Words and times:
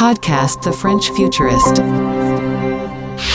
Podcast 0.00 0.62
The 0.62 0.72
French 0.72 1.10
Futurist. 1.10 1.82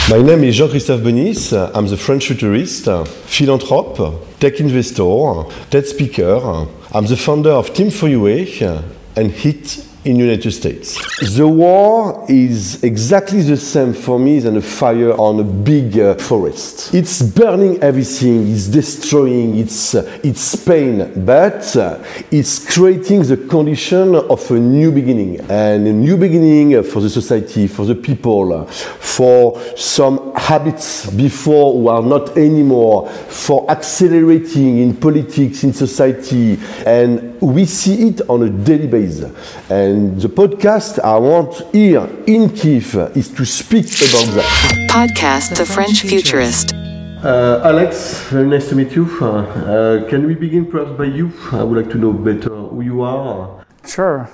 My 0.09 0.19
name 0.19 0.43
is 0.45 0.55
Jean-Christophe 0.57 1.01
Bonis. 1.01 1.53
I'm 1.75 1.85
the 1.85 1.95
French 1.95 2.25
futurist, 2.25 2.85
philanthrope, 3.27 4.39
tech 4.39 4.59
investor, 4.59 5.43
TED 5.69 5.85
speaker. 5.85 6.67
I'm 6.91 7.05
the 7.05 7.17
founder 7.17 7.51
of 7.51 7.71
Team 7.71 7.91
for 7.91 8.07
UA 8.07 8.81
and 9.15 9.31
HIT 9.31 9.84
in 10.05 10.15
United 10.15 10.51
States. 10.51 10.97
The 11.35 11.47
war 11.47 12.25
is 12.29 12.83
exactly 12.83 13.41
the 13.41 13.57
same 13.57 13.93
for 13.93 14.19
me 14.19 14.39
than 14.39 14.55
a 14.57 14.61
fire 14.61 15.13
on 15.13 15.39
a 15.39 15.43
big 15.43 15.97
uh, 15.97 16.15
forest. 16.15 16.93
It's 16.93 17.21
burning 17.21 17.81
everything, 17.81 18.51
it's 18.51 18.67
destroying, 18.67 19.57
it's, 19.57 19.95
uh, 19.95 20.19
it's 20.23 20.55
pain, 20.55 21.25
but 21.25 21.75
uh, 21.75 22.03
it's 22.31 22.73
creating 22.73 23.23
the 23.23 23.37
condition 23.37 24.15
of 24.15 24.51
a 24.51 24.59
new 24.59 24.91
beginning. 24.91 25.39
And 25.49 25.87
a 25.87 25.93
new 25.93 26.17
beginning 26.17 26.83
for 26.83 27.01
the 27.01 27.09
society, 27.09 27.67
for 27.67 27.85
the 27.85 27.95
people, 27.95 28.65
for 28.65 29.59
some 29.75 30.33
habits 30.35 31.09
before 31.09 31.73
who 31.73 31.87
are 31.87 32.03
not 32.03 32.37
anymore, 32.37 33.09
for 33.09 33.69
accelerating 33.71 34.77
in 34.77 34.95
politics, 34.95 35.63
in 35.63 35.73
society, 35.73 36.59
and 36.85 37.41
we 37.41 37.65
see 37.65 38.09
it 38.09 38.21
on 38.29 38.43
a 38.43 38.49
daily 38.49 38.87
basis. 38.87 39.31
And 39.69 39.94
the 39.95 40.27
podcast 40.27 40.99
I 40.99 41.17
want 41.17 41.53
here 41.73 42.07
in 42.27 42.49
Kiev 42.49 42.95
is 43.15 43.29
to 43.29 43.45
speak 43.45 43.85
about 43.85 44.27
that. 44.35 44.87
Podcast 44.89 45.55
The 45.55 45.65
French 45.65 46.01
Futurist. 46.01 46.73
Uh, 46.73 47.61
Alex, 47.63 48.27
very 48.29 48.47
nice 48.47 48.67
to 48.69 48.75
meet 48.75 48.91
you. 48.93 49.05
Uh, 49.21 49.25
uh, 49.25 50.09
can 50.09 50.27
we 50.27 50.35
begin 50.35 50.65
perhaps 50.65 50.91
by 50.97 51.05
you? 51.05 51.31
I 51.51 51.63
would 51.63 51.77
like 51.81 51.91
to 51.93 51.97
know 51.97 52.11
better 52.11 52.49
who 52.49 52.81
you 52.81 53.01
are. 53.03 53.65
Sure. 53.87 54.29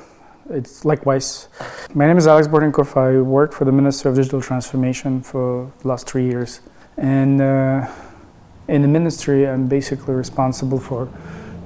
It's 0.50 0.84
likewise. 0.84 1.48
My 1.94 2.08
name 2.08 2.18
is 2.18 2.26
Alex 2.26 2.48
Bornyakov. 2.48 2.98
I 2.98 3.22
work 3.22 3.54
for 3.54 3.66
the 3.66 3.72
Minister 3.72 4.10
of 4.10 4.16
Digital 4.16 4.42
Transformation 4.42 5.22
for 5.22 5.72
the 5.80 5.88
last 5.88 6.10
three 6.10 6.26
years. 6.26 6.62
And 6.98 7.40
uh, 7.40 7.88
in 8.68 8.82
the 8.82 8.88
ministry, 8.88 9.48
I'm 9.48 9.68
basically 9.68 10.16
responsible 10.16 10.80
for 10.80 11.08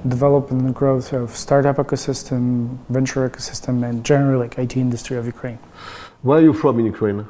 development 0.08 0.64
and 0.66 0.76
growth 0.76 1.14
of 1.14 1.36
startup 1.36 1.78
ecosystem, 1.78 2.78
venture 2.90 3.28
ecosystem, 3.30 3.84
and 3.88 4.04
generally 4.04 4.38
like 4.48 4.58
IT 4.58 4.78
industry 4.78 5.18
of 5.18 5.26
Ukraine. 5.26 5.60
Where 6.22 6.40
are 6.40 6.42
you 6.42 6.54
from 6.54 6.80
in 6.80 6.86
Ukraine? 6.86 7.26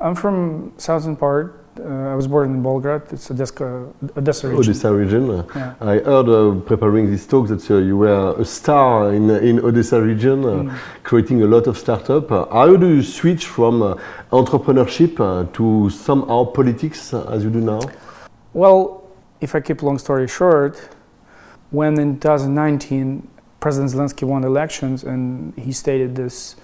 I'm 0.00 0.14
from 0.14 0.72
southern 0.76 1.16
part. 1.16 1.58
Uh, 1.80 2.12
I 2.12 2.14
was 2.14 2.26
born 2.26 2.50
in 2.54 2.62
Bolhrad. 2.62 3.10
It's 3.14 3.30
Odessa, 3.30 3.64
Odessa 4.16 4.48
region. 4.48 4.60
Odessa 4.60 4.92
region. 4.92 5.24
Yeah. 5.56 5.74
I 5.80 5.94
heard 6.00 6.28
uh, 6.28 6.60
preparing 6.60 7.10
this 7.10 7.26
talk 7.26 7.48
that 7.48 7.70
uh, 7.70 7.76
you 7.78 7.96
were 7.96 8.34
a 8.38 8.44
star 8.44 9.14
in, 9.14 9.30
in 9.30 9.58
Odessa 9.60 10.00
region, 10.02 10.44
uh, 10.44 10.48
Mm. 10.48 10.70
creating 11.02 11.42
a 11.42 11.46
lot 11.46 11.66
of 11.66 11.78
startup. 11.78 12.28
How 12.28 12.76
do 12.76 12.88
you 12.96 13.02
switch 13.02 13.46
from 13.46 13.74
uh, 13.82 13.94
entrepreneurship 14.32 15.18
uh, 15.18 15.46
to 15.54 15.88
somehow 15.88 16.44
politics 16.44 17.14
as 17.14 17.42
you 17.44 17.50
do 17.50 17.60
now? 17.60 17.80
Well, 18.52 19.04
if 19.40 19.54
I 19.54 19.60
keep 19.60 19.82
long 19.82 19.98
story 19.98 20.28
short, 20.28 20.74
when 21.72 21.98
in 21.98 22.20
2019 22.20 23.26
President 23.60 23.92
Zelensky 23.92 24.24
won 24.24 24.44
elections 24.44 25.04
and 25.04 25.52
he 25.58 25.72
stated 25.72 26.14
this 26.14 26.56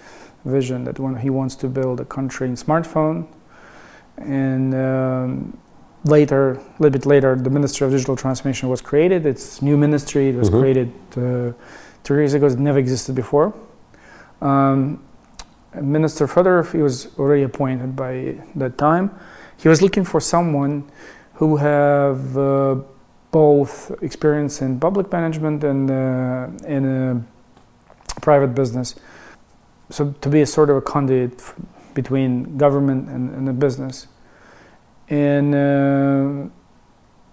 vision 0.45 0.85
that 0.85 0.99
when 0.99 1.17
he 1.17 1.31
wants 1.31 1.57
to 1.57 1.67
build 1.69 2.01
a 2.01 2.05
country 2.05 2.47
in 2.49 2.55
smartphone, 2.55 3.27
and 4.19 4.75
um, 4.75 5.59
later, 6.05 6.53
a 6.53 6.59
little 6.79 6.91
bit 6.99 7.07
later, 7.07 7.37
the 7.37 7.51
Ministry 7.51 7.85
of 7.87 7.93
Digital 7.93 8.17
Transformation 8.17 8.69
was 8.69 8.81
created. 8.81 9.27
It's 9.27 9.63
new 9.63 9.77
ministry. 9.77 10.29
It 10.29 10.37
was 10.37 10.51
Mhm. 10.51 10.61
created 10.61 10.89
uh, 11.17 11.53
two 12.05 12.15
years 12.15 12.35
ago. 12.35 12.47
It 12.47 12.59
never 12.59 12.79
existed 12.79 13.15
before. 13.15 13.53
Um, 14.43 15.01
Minister 15.81 16.27
Fedorov, 16.27 16.73
he 16.73 16.83
was 16.83 17.09
already 17.19 17.43
appointed 17.45 17.95
by 17.95 18.37
that 18.57 18.79
time. 18.79 19.11
He 19.57 19.69
was 19.69 19.81
looking 19.83 20.05
for 20.05 20.21
someone 20.21 20.85
who 21.35 21.57
have 21.57 22.37
uh, 22.37 22.77
both 23.31 23.91
experience 24.03 24.63
in 24.63 24.81
public 24.81 25.11
management 25.13 25.63
and 25.65 25.91
uh, 25.91 26.49
in 26.67 26.85
a 26.87 28.21
private 28.21 28.55
business. 28.55 28.95
So 29.91 30.15
to 30.21 30.29
be 30.29 30.41
a 30.43 30.47
sort 30.47 30.71
of 30.71 30.77
a 30.77 30.81
conduit 30.81 31.39
f- 31.41 31.55
between 31.95 32.57
government 32.57 33.09
and, 33.09 33.35
and 33.35 33.47
the 33.49 33.53
business. 33.53 34.07
And 35.09 35.55
uh, 35.55 36.49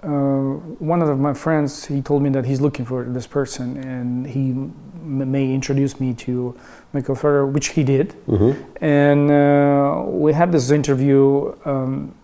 uh, 0.08 0.54
one 0.80 1.02
of 1.02 1.20
my 1.20 1.34
friends, 1.34 1.86
he 1.86 2.02
told 2.02 2.22
me 2.24 2.30
that 2.32 2.46
he's 2.46 2.62
looking 2.62 2.86
for 2.86 3.04
this 3.04 3.28
person, 3.28 3.78
and 3.78 4.26
he 4.28 4.52
m- 4.52 5.32
may 5.32 5.54
introduce 5.54 6.00
me 6.00 6.14
to 6.14 6.56
Michael 6.94 7.16
Fedorov, 7.16 7.52
which 7.54 7.68
he 7.70 7.84
did 7.84 8.16
Mm-hmm. 8.28 8.84
and 8.84 9.32
uh, 9.32 10.04
we 10.08 10.32
had 10.34 10.52
this 10.52 10.72
interview 10.72 11.54
um, 11.66 12.16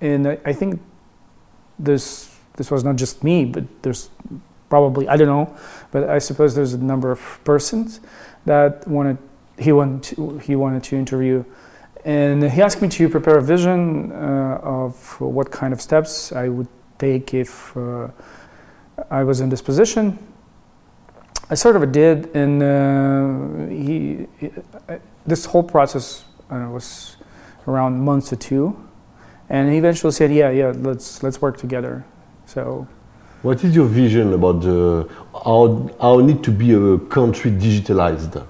and 0.00 0.26
I, 0.28 0.38
I 0.44 0.52
think 0.52 0.80
this 1.78 2.33
this 2.56 2.70
was 2.70 2.84
not 2.84 2.96
just 2.96 3.22
me 3.24 3.44
but 3.44 3.64
there's 3.82 4.10
probably 4.68 5.08
i 5.08 5.16
don't 5.16 5.28
know 5.28 5.56
but 5.90 6.08
i 6.08 6.18
suppose 6.18 6.54
there's 6.54 6.72
a 6.72 6.78
number 6.78 7.10
of 7.10 7.20
persons 7.44 8.00
that 8.46 8.86
wanted 8.86 9.18
he 9.58 9.72
wanted 9.72 10.02
to, 10.02 10.38
he 10.38 10.56
wanted 10.56 10.82
to 10.84 10.96
interview. 10.96 11.44
And 12.04 12.42
he 12.42 12.60
asked 12.60 12.82
me 12.82 12.88
to 12.88 13.08
prepare 13.08 13.38
a 13.38 13.42
vision 13.42 14.12
uh, 14.12 14.60
of 14.62 15.20
what 15.20 15.50
kind 15.50 15.72
of 15.72 15.80
steps 15.80 16.32
i 16.32 16.48
would 16.48 16.68
take 16.98 17.32
if 17.34 17.76
uh, 17.76 18.08
i 19.10 19.22
was 19.24 19.40
in 19.40 19.48
this 19.48 19.62
position. 19.62 20.18
I 21.50 21.54
sort 21.54 21.76
of 21.76 21.92
did 21.92 22.34
and 22.34 22.62
uh, 22.62 23.70
he, 23.70 24.26
he 24.38 24.50
this 25.26 25.44
whole 25.46 25.62
process 25.62 26.24
uh, 26.50 26.68
was 26.70 27.16
around 27.66 28.00
months 28.00 28.32
or 28.32 28.36
two, 28.36 28.76
and 29.48 29.70
he 29.70 29.78
eventually 29.78 30.12
said, 30.12 30.30
"Yeah, 30.32 30.50
yeah, 30.50 30.72
let's 30.76 31.22
let's 31.22 31.40
work 31.40 31.56
together." 31.56 32.04
So 32.54 32.86
What 33.42 33.62
is 33.64 33.74
your 33.74 33.86
vision 33.86 34.32
about 34.32 34.62
the, 34.62 35.08
how, 35.44 35.90
how 36.00 36.20
need 36.20 36.42
to 36.44 36.50
be 36.50 36.72
a 36.72 36.98
country 37.10 37.50
digitalized? 37.50 38.46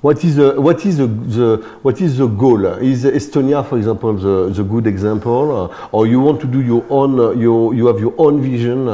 What 0.00 0.24
is 0.24 0.36
the, 0.36 0.60
what 0.60 0.86
is 0.86 0.98
the, 0.98 1.06
the 1.06 1.56
what 1.82 2.00
is 2.00 2.16
the 2.16 2.28
goal? 2.28 2.64
Is 2.66 3.04
Estonia, 3.04 3.66
for 3.68 3.76
example, 3.76 4.14
the, 4.14 4.50
the 4.54 4.62
good 4.62 4.86
example, 4.86 5.74
or 5.90 6.06
you 6.06 6.20
want 6.20 6.40
to 6.42 6.46
do 6.46 6.62
your 6.62 6.84
own? 6.88 7.38
Your, 7.40 7.74
you 7.74 7.86
have 7.88 7.98
your 7.98 8.14
own 8.16 8.40
vision. 8.40 8.86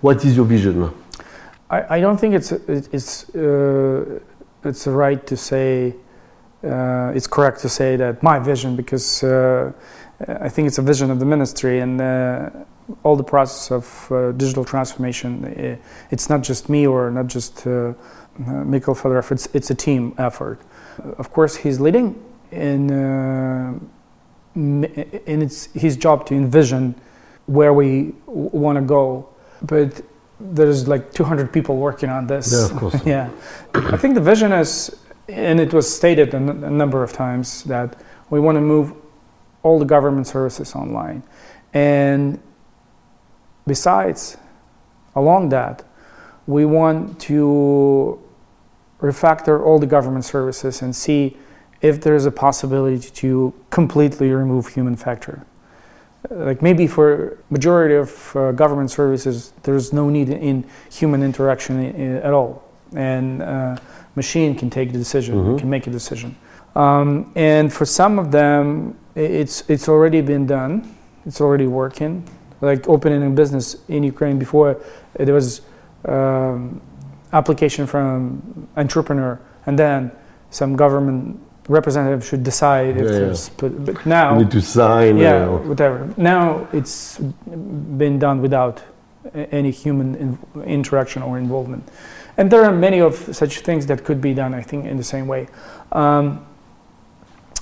What 0.00 0.24
is 0.24 0.36
your 0.36 0.44
vision? 0.44 0.90
I, 1.68 1.96
I 1.96 2.00
don't 2.00 2.18
think 2.18 2.34
it's 2.34 2.52
it, 2.52 2.88
it's 2.92 3.28
uh, 3.34 4.20
it's 4.64 4.86
right 4.86 5.26
to 5.26 5.36
say 5.36 5.94
uh, 6.62 7.12
it's 7.14 7.26
correct 7.26 7.60
to 7.62 7.68
say 7.68 7.96
that 7.96 8.22
my 8.22 8.38
vision 8.38 8.76
because 8.76 9.24
uh, 9.24 9.72
I 10.28 10.48
think 10.48 10.68
it's 10.68 10.78
a 10.78 10.82
vision 10.82 11.10
of 11.10 11.18
the 11.18 11.26
ministry 11.26 11.80
and 11.80 12.00
uh, 12.00 12.50
all 13.02 13.16
the 13.16 13.24
process 13.24 13.70
of 13.70 14.12
uh, 14.12 14.32
digital 14.32 14.64
transformation, 14.64 15.44
it's 16.10 16.28
not 16.28 16.42
just 16.42 16.68
me 16.68 16.86
or 16.86 17.10
not 17.10 17.26
just 17.26 17.66
uh, 17.66 17.70
uh, 17.70 17.94
Mikhail 18.64 18.94
Fedorov. 18.94 19.30
It's 19.32 19.46
it's 19.54 19.70
a 19.70 19.74
team 19.74 20.14
effort. 20.18 20.60
Of 21.18 21.30
course, 21.30 21.56
he's 21.56 21.80
leading, 21.80 22.14
and 22.52 22.90
uh, 22.90 23.72
and 24.54 25.42
it's 25.42 25.66
his 25.72 25.96
job 25.96 26.26
to 26.26 26.34
envision 26.34 26.94
where 27.46 27.72
we 27.72 28.14
want 28.26 28.76
to 28.76 28.82
go, 28.82 29.28
but. 29.62 30.02
There's 30.42 30.88
like 30.88 31.12
200 31.12 31.52
people 31.52 31.76
working 31.76 32.08
on 32.08 32.26
this. 32.26 32.50
Yeah, 32.50 32.64
of 32.64 32.76
course. 32.78 32.96
yeah, 33.04 33.28
I 33.74 33.98
think 33.98 34.14
the 34.14 34.22
vision 34.22 34.52
is, 34.52 34.90
and 35.28 35.60
it 35.60 35.74
was 35.74 35.94
stated 35.94 36.32
a, 36.32 36.38
n- 36.38 36.64
a 36.64 36.70
number 36.70 37.02
of 37.02 37.12
times 37.12 37.62
that 37.64 38.00
we 38.30 38.40
want 38.40 38.56
to 38.56 38.62
move 38.62 38.94
all 39.62 39.78
the 39.78 39.84
government 39.84 40.26
services 40.26 40.74
online, 40.74 41.22
and 41.74 42.40
besides, 43.66 44.36
along 45.14 45.50
that, 45.50 45.82
we 46.46 46.64
want 46.64 47.20
to 47.20 48.18
refactor 49.00 49.64
all 49.64 49.78
the 49.78 49.86
government 49.86 50.24
services 50.24 50.82
and 50.82 50.94
see 50.94 51.36
if 51.80 52.00
there 52.00 52.14
is 52.14 52.26
a 52.26 52.30
possibility 52.30 52.98
to 53.10 53.52
completely 53.70 54.30
remove 54.30 54.68
human 54.68 54.96
factor. 54.96 55.44
Like 56.28 56.60
maybe 56.60 56.86
for 56.86 57.38
majority 57.48 57.94
of 57.94 58.36
uh, 58.36 58.52
government 58.52 58.90
services, 58.90 59.52
there's 59.62 59.90
no 59.92 60.10
need 60.10 60.28
in 60.28 60.64
human 60.90 61.22
interaction 61.22 62.18
at 62.18 62.32
all, 62.34 62.62
and 62.94 63.40
uh, 63.42 63.76
machine 64.16 64.54
can 64.54 64.68
take 64.68 64.92
the 64.92 64.98
decision, 64.98 65.34
Mhm. 65.36 65.58
can 65.58 65.70
make 65.70 65.86
a 65.86 65.90
decision. 65.90 66.36
Um, 66.76 67.32
and 67.34 67.72
for 67.72 67.86
some 67.86 68.18
of 68.18 68.30
them, 68.30 68.96
it's 69.14 69.64
it's 69.68 69.88
already 69.88 70.20
been 70.20 70.46
done. 70.46 70.94
It's 71.26 71.40
already 71.40 71.66
working. 71.66 72.22
Like 72.60 72.88
opening 72.88 73.22
a 73.26 73.30
business 73.30 73.76
in 73.88 74.02
Ukraine 74.02 74.38
before, 74.38 74.70
uh, 74.70 75.24
there 75.24 75.34
was 75.34 75.62
um, 76.06 76.80
application 77.32 77.86
from 77.86 78.68
entrepreneur, 78.76 79.40
and 79.66 79.78
then 79.78 80.10
some 80.50 80.76
government 80.76 81.40
representative 81.68 82.24
should 82.24 82.42
decide 82.42 82.96
if 82.96 83.04
Yeah, 83.04 83.12
yeah. 83.12 83.18
there's. 83.18 83.48
But, 83.50 83.84
but 83.86 84.06
now, 84.06 84.32
You 84.36 84.44
need 84.44 84.50
to 84.52 84.60
sign. 84.60 85.16
yeah, 85.18 85.46
uh, 85.46 85.58
whatever. 85.58 86.12
Now 86.16 86.66
it's 86.72 87.18
been 87.98 88.18
done 88.18 88.42
without 88.42 88.82
any 89.52 89.70
human 89.70 90.14
in- 90.16 90.38
interaction 90.64 91.22
or 91.22 91.38
involvement, 91.38 91.84
and 92.36 92.50
there 92.50 92.64
are 92.64 92.72
many 92.72 93.00
of 93.00 93.14
such 93.34 93.60
things 93.60 93.86
that 93.86 94.04
could 94.04 94.20
be 94.20 94.34
done. 94.34 94.52
I 94.54 94.62
think 94.62 94.84
in 94.86 94.96
the 94.96 95.04
same 95.04 95.26
way. 95.26 95.46
Um, 95.92 96.44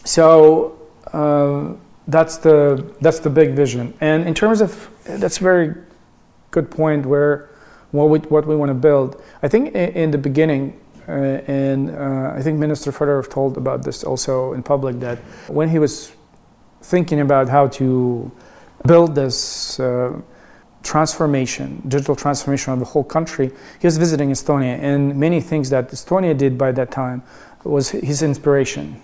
so 0.05 0.79
uh, 1.13 1.75
that's 2.09 2.39
the 2.39 2.93
that's 3.01 3.21
the 3.21 3.31
big 3.31 3.53
vision. 3.53 3.95
And 4.01 4.27
in 4.27 4.35
terms 4.35 4.61
of 4.61 4.91
that's 5.05 5.39
a 5.39 5.43
very 5.43 5.75
good 6.51 6.71
point 6.71 7.07
where 7.07 7.51
what 7.93 8.09
we 8.09 8.19
what 8.19 8.47
we 8.47 8.57
want 8.57 8.71
to 8.71 8.75
build. 8.75 9.23
I 9.43 9.49
think 9.49 9.75
in, 9.75 9.91
in 9.91 10.11
the 10.11 10.19
beginning. 10.19 10.81
Uh, 11.07 11.41
and 11.47 11.91
uh, 11.91 12.35
I 12.37 12.43
think 12.43 12.59
Minister 12.59 12.93
Fedorov 12.93 13.31
told 13.31 13.57
about 13.57 13.83
this 13.83 14.05
also 14.05 14.53
in 14.53 14.63
public 14.63 15.01
that 15.01 15.17
when 15.49 15.71
he 15.71 15.79
was 15.79 16.13
thinking 16.83 17.21
about 17.21 17.49
how 17.49 17.69
to 17.69 18.31
build 18.87 19.15
this 19.15 19.81
uh, 19.81 20.21
transformation, 20.83 21.83
digital 21.89 22.15
transformation 22.15 22.75
of 22.75 22.79
the 22.79 22.85
whole 22.85 23.05
country, 23.05 23.51
he 23.81 23.87
was 23.87 23.97
visiting 23.97 24.31
Estonia, 24.31 24.79
and 24.79 25.17
many 25.17 25.41
things 25.41 25.71
that 25.71 25.91
Estonia 25.91 26.37
did 26.37 26.59
by 26.59 26.73
that 26.73 26.91
time 26.91 27.23
was 27.65 27.89
his 27.89 28.23
inspiration. 28.23 29.01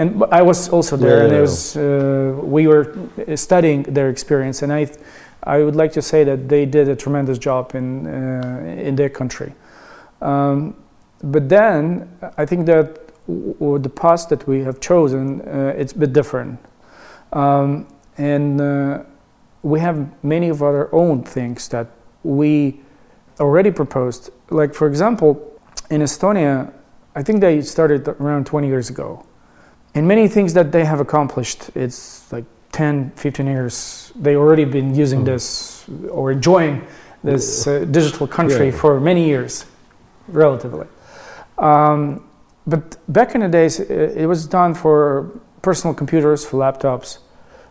And 0.00 0.24
I 0.32 0.40
was 0.40 0.70
also 0.70 0.96
there, 0.96 1.18
yeah, 1.18 1.24
and 1.24 1.32
it 1.34 1.40
was 1.42 1.76
uh, 1.76 2.32
we 2.42 2.66
were 2.66 2.96
studying 3.36 3.82
their 3.82 4.08
experience, 4.08 4.62
and 4.62 4.72
I, 4.72 4.88
I 5.42 5.62
would 5.62 5.76
like 5.76 5.92
to 5.92 6.00
say 6.00 6.24
that 6.24 6.48
they 6.48 6.64
did 6.64 6.88
a 6.88 6.96
tremendous 6.96 7.36
job 7.38 7.74
in 7.74 8.06
uh, 8.06 8.78
in 8.78 8.96
their 8.96 9.10
country. 9.10 9.52
Um, 10.22 10.74
but 11.22 11.50
then 11.50 12.08
I 12.38 12.46
think 12.46 12.64
that 12.64 13.12
w- 13.28 13.78
the 13.78 13.90
path 13.90 14.30
that 14.30 14.46
we 14.48 14.64
have 14.64 14.80
chosen, 14.80 15.42
uh, 15.42 15.74
it's 15.76 15.92
a 15.92 15.98
bit 15.98 16.14
different. 16.14 16.58
Um, 17.34 17.86
and 18.16 18.58
uh, 18.58 19.02
we 19.62 19.80
have 19.80 20.08
many 20.22 20.48
of 20.48 20.62
our 20.62 20.88
own 20.94 21.24
things 21.24 21.68
that 21.68 21.88
we 22.22 22.80
already 23.38 23.70
proposed. 23.70 24.30
Like, 24.48 24.74
for 24.74 24.86
example, 24.86 25.60
in 25.90 26.00
Estonia, 26.00 26.72
I 27.14 27.22
think 27.22 27.42
they 27.42 27.60
started 27.60 28.08
around 28.08 28.46
20 28.46 28.66
years 28.66 28.88
ago. 28.88 29.26
And 29.94 30.06
many 30.06 30.28
things 30.28 30.54
that 30.54 30.72
they 30.72 30.84
have 30.84 31.00
accomplished, 31.00 31.70
it's 31.74 32.30
like 32.32 32.44
10, 32.72 33.10
15 33.16 33.46
years, 33.46 34.12
they 34.14 34.36
already 34.36 34.64
been 34.64 34.94
using 34.94 35.22
mm. 35.22 35.26
this 35.26 35.88
or 36.10 36.30
enjoying 36.30 36.86
this 37.24 37.66
uh, 37.66 37.84
digital 37.90 38.26
country 38.26 38.66
yeah. 38.66 38.76
for 38.76 39.00
many 39.00 39.26
years, 39.26 39.66
relatively. 40.28 40.86
Um, 41.58 42.24
but 42.66 42.96
back 43.12 43.34
in 43.34 43.40
the 43.40 43.48
days, 43.48 43.80
it 43.80 44.26
was 44.26 44.46
done 44.46 44.74
for 44.74 45.30
personal 45.62 45.92
computers, 45.94 46.44
for 46.44 46.58
laptops. 46.58 47.18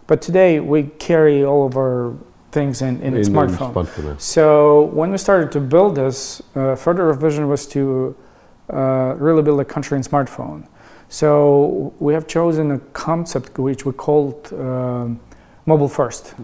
But 0.07 0.21
today 0.21 0.59
we 0.59 0.83
carry 0.99 1.45
all 1.45 1.65
of 1.65 1.77
our 1.77 2.15
things 2.51 2.81
in, 2.81 3.01
in, 3.01 3.15
in 3.15 3.21
a 3.21 3.25
smartphone. 3.25 3.73
smartphone. 3.73 4.19
So 4.19 4.85
when 4.85 5.11
we 5.11 5.17
started 5.17 5.51
to 5.53 5.59
build 5.59 5.95
this, 5.95 6.41
uh, 6.55 6.75
further 6.75 7.13
vision 7.13 7.47
was 7.47 7.67
to 7.67 8.15
uh, 8.71 9.15
really 9.17 9.43
build 9.43 9.59
a 9.59 9.65
country 9.65 9.97
in 9.97 10.03
smartphone. 10.03 10.67
So 11.09 11.93
we 11.99 12.13
have 12.13 12.27
chosen 12.27 12.71
a 12.71 12.79
concept 12.93 13.57
which 13.57 13.83
we 13.85 13.93
called 13.93 14.53
uh, 14.53 15.07
mobile 15.65 15.89
first. 15.89 16.35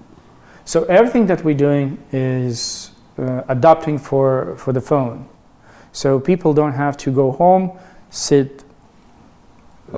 So 0.65 0.83
everything 0.85 1.27
that 1.27 1.44
we're 1.44 1.56
doing 1.56 2.00
is 2.12 2.91
uh, 3.19 3.44
adapting 3.47 4.00
for, 4.00 4.56
for 4.57 4.73
the 4.73 4.81
phone. 4.81 5.27
So 5.91 6.19
people 6.19 6.53
don't 6.53 6.73
have 6.73 6.97
to 6.97 7.12
go 7.12 7.31
home, 7.31 7.71
sit 8.09 8.63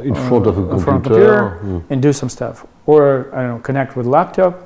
in 0.04 0.14
front 0.14 0.46
of 0.46 0.58
a 0.58 0.68
computer, 0.68 0.75
of 0.75 0.86
computer 0.86 1.60
mm. 1.64 1.84
and 1.90 2.02
do 2.02 2.12
some 2.12 2.30
stuff, 2.30 2.66
or 2.86 3.34
I 3.34 3.44
don't 3.44 3.58
know, 3.58 3.60
connect 3.60 3.96
with 3.96 4.06
laptop. 4.06 4.62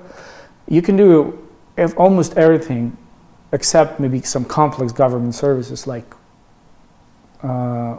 You 0.68 0.82
can 0.82 0.98
do 0.98 1.48
almost 1.96 2.38
everything, 2.38 2.98
except 3.52 4.00
maybe 4.00 4.22
some 4.22 4.46
complex 4.46 4.92
government 4.92 5.36
services 5.36 5.86
like 5.86 6.06
uh, 6.14 6.18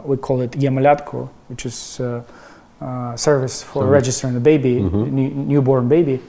we 0.05 0.17
call 0.17 0.41
it 0.41 0.51
eMalyatko, 0.51 1.29
which 1.47 1.65
is 1.65 1.99
uh, 1.99 2.23
uh, 2.81 3.15
service 3.15 3.63
for 3.63 3.85
registering 3.85 4.35
a 4.35 4.39
baby, 4.39 4.75
mm-hmm. 4.75 5.15
new, 5.15 5.29
newborn 5.29 5.87
baby. 5.87 6.19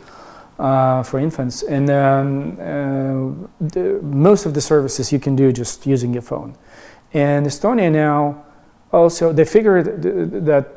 Uh, 0.57 1.03
for 1.03 1.19
infants, 1.19 1.65
and 1.65 1.91
um, 1.91 2.53
uh, 2.61 3.67
the, 3.73 4.01
most 4.03 4.47
of 4.47 4.55
the 4.55 4.61
services 4.61 5.13
you 5.13 5.19
can 5.19 5.35
do 5.35 5.51
just 5.51 5.85
using 5.85 6.13
your 6.13 6.23
phone. 6.23 6.55
And 7.13 7.45
Estonia 7.45 7.91
now 7.91 8.45
also 8.93 9.33
they 9.33 9.45
figured 9.45 10.01
that 10.47 10.69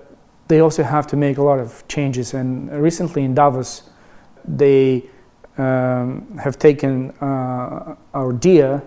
they 0.48 0.62
also 0.62 0.82
have 0.82 1.06
to 1.08 1.16
make 1.16 1.38
a 1.38 1.44
lot 1.44 1.60
of 1.60 1.88
changes. 1.88 2.34
And 2.34 2.72
recently 2.72 3.24
in 3.24 3.36
Davos, 3.36 3.84
they 4.46 5.04
um, 5.58 6.38
have 6.38 6.58
taken 6.58 7.12
uh, 7.22 7.96
our 8.14 8.34
Diia 8.34 8.82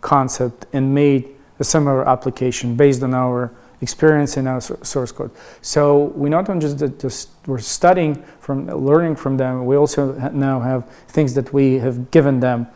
concept 0.00 0.66
and 0.72 0.92
made 0.94 1.31
a 1.62 1.64
similar 1.74 2.00
application 2.14 2.66
based 2.76 3.02
on 3.02 3.12
our 3.14 3.50
experience 3.80 4.36
in 4.36 4.46
our 4.46 4.60
source 4.60 5.12
code. 5.18 5.32
So 5.60 5.80
we 6.22 6.28
not 6.36 6.48
only 6.48 6.62
just, 6.66 6.78
just 7.00 7.30
we're 7.46 7.66
studying 7.78 8.14
from 8.44 8.56
learning 8.88 9.16
from 9.16 9.36
them, 9.42 9.66
we 9.70 9.74
also 9.76 10.02
now 10.48 10.60
have 10.60 10.80
things 11.16 11.30
that 11.34 11.52
we 11.52 11.78
have 11.78 11.96
given 12.10 12.40
them 12.40 12.66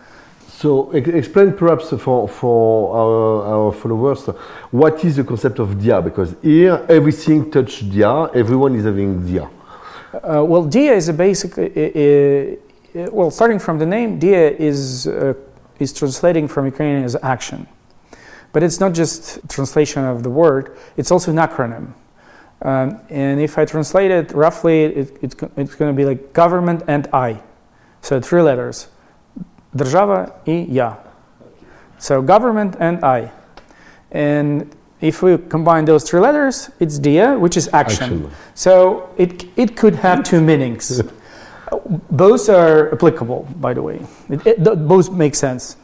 so 0.59 0.91
explain 0.93 1.53
perhaps 1.53 1.91
for, 1.91 2.27
for 2.29 2.97
our, 2.97 3.67
our, 3.67 3.73
followers 3.73 4.25
what 4.71 5.05
is 5.05 5.17
the 5.17 5.25
concept 5.25 5.59
of 5.59 5.69
Diia 5.81 6.03
because 6.03 6.35
here 6.43 6.85
everything 6.89 7.51
touch 7.51 7.85
Diia, 7.85 8.35
everyone 8.35 8.75
is 8.75 8.85
having 8.85 9.21
Diia. 9.21 9.51
Uh, 10.15 10.45
well, 10.45 10.65
Diia 10.65 10.97
is 10.97 11.11
a 11.11 11.13
basic, 11.13 11.59
uh, 11.59 11.63
uh, 11.63 13.11
well, 13.13 13.31
starting 13.31 13.59
from 13.59 13.79
the 13.79 13.85
name, 13.85 14.19
Diia 14.19 14.59
is, 14.59 15.07
uh, 15.07 15.35
is 15.79 15.93
translating 15.93 16.49
from 16.49 16.65
Ukrainian 16.65 17.05
as 17.05 17.17
action. 17.23 17.67
But 18.57 18.63
it's 18.63 18.81
not 18.81 18.95
just 18.95 19.47
translation 19.51 20.03
of 20.03 20.23
the 20.23 20.31
word, 20.31 20.79
it's 20.97 21.11
also 21.11 21.31
an 21.31 21.37
acronym. 21.37 21.93
Um, 22.63 23.03
and 23.11 23.39
if 23.39 23.59
I 23.59 23.67
translate 23.67 24.11
it 24.11 24.33
roughly, 24.33 24.85
it, 24.85 25.19
it, 25.21 25.35
it's 25.59 25.75
going 25.75 25.91
to 25.91 25.93
be 25.93 26.07
like 26.07 26.33
government 26.33 26.83
and 26.89 27.07
I. 27.13 27.43
So 28.01 28.19
three 28.19 28.41
letters. 28.41 28.89
Держава 29.75 30.33
и 30.47 30.65
я. 30.71 30.97
So 31.99 32.23
government 32.23 32.77
and 32.81 33.05
I. 33.05 33.31
And 34.11 34.75
if 35.03 35.23
we 35.23 35.37
combine 35.37 35.85
those 35.85 36.09
three 36.09 36.21
letters, 36.21 36.71
it's 36.81 36.99
diia, 36.99 37.39
which 37.39 37.59
is 37.59 37.69
action. 37.75 38.05
action. 38.05 38.31
So 38.55 39.11
it, 39.19 39.45
it 39.59 39.77
could 39.77 39.97
have 39.97 40.25
two 40.25 40.41
meanings. 40.41 41.03
both 42.11 42.49
are 42.49 42.91
applicable, 42.95 43.49
by 43.57 43.75
the 43.75 43.83
way. 43.83 44.01
It, 44.31 44.47
it, 44.47 44.89
both 44.89 45.11
make 45.11 45.35
sense. 45.35 45.77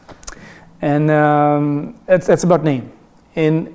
And 0.83 1.09
um, 1.09 1.95
it's, 2.09 2.27
that's 2.27 2.43
about 2.43 2.65
name. 2.65 2.91
In, 3.35 3.73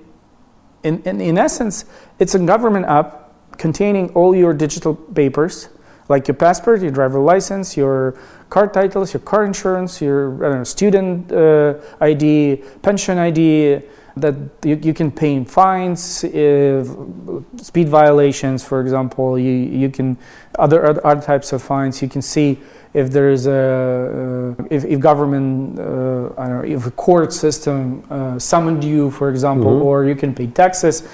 in, 0.82 1.02
in, 1.04 1.22
in 1.22 1.38
essence, 1.38 1.86
it's 2.18 2.34
a 2.34 2.38
government 2.38 2.84
app 2.84 3.32
containing 3.56 4.10
all 4.10 4.36
your 4.36 4.52
digital 4.52 4.94
papers, 4.94 5.70
like 6.10 6.28
your 6.28 6.34
passport, 6.34 6.82
your 6.82 6.90
driver 6.90 7.18
license, 7.18 7.78
your 7.78 8.20
car 8.50 8.68
titles, 8.68 9.14
your 9.14 9.22
car 9.22 9.46
insurance, 9.46 10.02
your 10.02 10.32
know, 10.32 10.64
student 10.64 11.32
uh, 11.32 11.80
ID, 12.02 12.62
pension 12.82 13.16
ID, 13.16 13.80
that 14.20 14.34
you, 14.64 14.76
you 14.82 14.94
can 14.94 15.10
pay 15.10 15.44
fines, 15.44 16.24
if 16.24 16.88
speed 17.60 17.88
violations, 17.88 18.64
for 18.64 18.80
example, 18.80 19.38
you, 19.38 19.52
you 19.52 19.90
can, 19.90 20.16
other, 20.58 21.04
other, 21.04 21.20
types 21.20 21.52
of 21.52 21.62
fines, 21.62 22.00
you 22.02 22.08
can 22.08 22.22
see 22.22 22.58
if 22.94 23.10
there 23.10 23.30
is 23.30 23.46
a, 23.46 24.56
uh, 24.58 24.64
if, 24.70 24.84
if 24.84 25.00
government, 25.00 25.78
uh, 25.78 26.30
I 26.38 26.48
don't 26.48 26.62
know, 26.62 26.64
if 26.64 26.86
a 26.86 26.90
court 26.90 27.32
system 27.32 28.04
uh, 28.10 28.38
summoned 28.38 28.82
you, 28.84 29.10
for 29.10 29.30
example, 29.30 29.72
mm-hmm. 29.72 29.86
or 29.86 30.04
you 30.04 30.14
can 30.14 30.34
pay 30.34 30.46
taxes. 30.46 31.06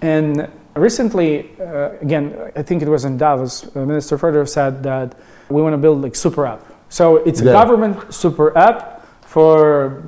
And 0.00 0.48
recently, 0.74 1.50
uh, 1.60 1.92
again, 2.00 2.52
I 2.56 2.62
think 2.62 2.82
it 2.82 2.88
was 2.88 3.04
in 3.04 3.16
Davos, 3.16 3.74
uh, 3.74 3.86
Minister 3.86 4.18
Fedorov 4.18 4.48
said 4.48 4.82
that 4.82 5.14
we 5.48 5.62
want 5.62 5.74
to 5.74 5.78
build 5.78 6.02
like 6.02 6.14
super 6.14 6.46
app 6.46 6.64
so 6.92 7.16
it's 7.16 7.40
a 7.40 7.46
yeah. 7.46 7.52
government 7.52 8.12
super 8.12 8.56
app 8.56 9.06
for 9.22 10.02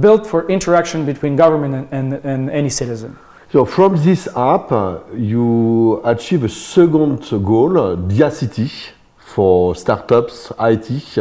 built 0.00 0.26
for 0.26 0.48
interaction 0.48 1.04
between 1.04 1.36
government 1.36 1.74
and, 1.74 2.12
and, 2.12 2.24
and 2.24 2.50
any 2.50 2.68
citizen. 2.68 3.16
So 3.52 3.64
from 3.64 3.96
this 3.96 4.28
app, 4.36 4.70
uh, 4.72 4.98
you 5.14 6.02
achieve 6.04 6.44
a 6.44 6.48
second 6.48 7.20
goal, 7.44 7.78
uh, 7.78 7.96
Diia 7.96 8.30
City, 8.30 8.70
for 9.16 9.74
startups, 9.74 10.52
IT. 10.60 11.18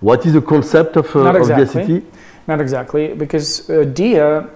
What 0.00 0.24
is 0.26 0.34
the 0.34 0.42
concept 0.42 0.96
of, 0.96 1.14
uh, 1.16 1.24
Not 1.24 1.36
exactly. 1.36 1.62
of 1.62 1.68
Diia 1.68 1.72
City? 1.72 2.06
Not 2.46 2.60
exactly, 2.60 3.14
because 3.14 3.68
uh, 3.68 3.84
Diia 3.84 4.48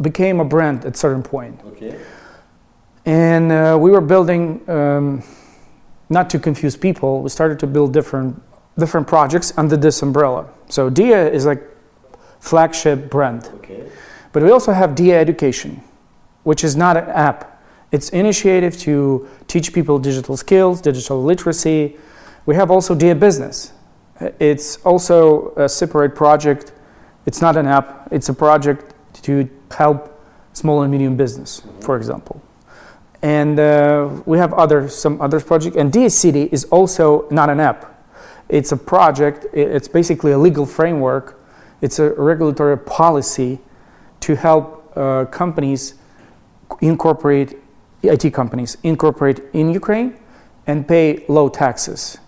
became 0.00 0.40
a 0.40 0.44
brand 0.44 0.84
at 0.84 0.94
a 0.94 0.98
certain 0.98 1.22
point. 1.22 1.60
Okay. 1.66 1.96
And 3.04 3.52
uh, 3.52 3.78
we 3.80 3.90
were 3.90 4.00
building, 4.00 4.68
um, 4.68 5.22
not 6.08 6.28
to 6.30 6.38
confuse 6.38 6.76
people, 6.76 7.22
we 7.22 7.28
started 7.28 7.58
to 7.60 7.66
build 7.66 7.92
different 7.92 8.42
different 8.78 9.06
projects 9.06 9.52
under 9.58 9.76
this 9.76 10.02
umbrella. 10.02 10.48
So 10.68 10.88
Diia 10.88 11.30
is 11.32 11.44
like 11.44 11.62
flagship 12.40 13.10
brand. 13.10 13.50
Okay. 13.56 13.88
But 14.32 14.42
we 14.42 14.50
also 14.50 14.72
have 14.72 14.90
Diia 14.90 15.14
Education, 15.14 15.82
which 16.44 16.64
is 16.64 16.76
not 16.76 16.96
an 16.96 17.08
app. 17.10 17.62
It's 17.90 18.10
initiative 18.10 18.78
to 18.80 19.26
teach 19.46 19.72
people 19.72 19.98
digital 19.98 20.36
skills, 20.36 20.80
digital 20.80 21.22
literacy. 21.22 21.96
We 22.46 22.54
have 22.54 22.70
also 22.70 22.94
Diia 22.94 23.18
Business. 23.18 23.72
It's 24.38 24.76
also 24.84 25.52
a 25.56 25.68
separate 25.68 26.14
project. 26.14 26.72
It's 27.26 27.40
not 27.40 27.56
an 27.56 27.66
app. 27.66 28.08
It's 28.10 28.28
a 28.28 28.34
project 28.34 28.94
to 29.22 29.48
help 29.70 30.20
small 30.52 30.82
and 30.82 30.90
medium 30.90 31.16
business, 31.16 31.62
for 31.80 31.96
example. 31.96 32.42
and 33.22 33.58
uh, 33.58 34.08
we 34.26 34.38
have 34.38 34.52
other 34.54 34.88
some 34.88 35.20
other 35.20 35.40
project. 35.40 35.76
And 35.76 35.92
Diia 35.92 36.10
City 36.10 36.48
is 36.52 36.64
also 36.66 37.26
not 37.30 37.50
an 37.50 37.60
app; 37.60 38.06
it's 38.48 38.72
a 38.72 38.76
project. 38.76 39.46
It's 39.52 39.88
basically 39.88 40.32
a 40.32 40.38
legal 40.38 40.66
framework. 40.66 41.37
It's 41.80 41.98
a 41.98 42.10
regulatory 42.10 42.78
policy 42.78 43.58
to 44.20 44.34
help 44.34 44.92
uh, 44.96 45.24
companies 45.26 45.94
incorporate 46.80 47.56
IT 48.02 48.32
companies 48.32 48.76
incorporate 48.82 49.40
in 49.52 49.70
Ukraine 49.70 50.16
and 50.66 50.86
pay 50.86 51.24
low 51.28 51.48
taxes. 51.48 52.18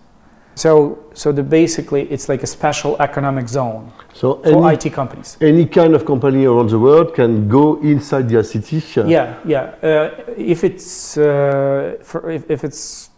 So, 0.55 0.99
so 1.13 1.31
the 1.31 1.43
basically 1.43 2.03
it's 2.11 2.27
like 2.27 2.43
a 2.43 2.47
special 2.47 2.97
economic 3.01 3.47
zone 3.47 3.91
So 4.13 4.41
for 4.43 4.67
any, 4.67 4.75
IT 4.75 4.93
companies. 4.93 5.37
any 5.39 5.65
kind 5.65 5.95
of 5.95 6.05
company 6.05 6.45
around 6.45 6.69
the 6.69 6.79
world 6.79 7.15
can 7.15 7.47
go 7.47 7.79
inside 7.81 8.27
the 8.27 8.43
city. 8.43 8.83
Yeah, 9.07 9.37
yeah. 9.45 9.75
Uh, 9.81 10.09
if 10.37 10.63
it's 10.63 11.17
uh, 11.17 11.97
for, 12.03 12.29
if, 12.29 12.49
if 12.49 12.63
it's 12.63 13.10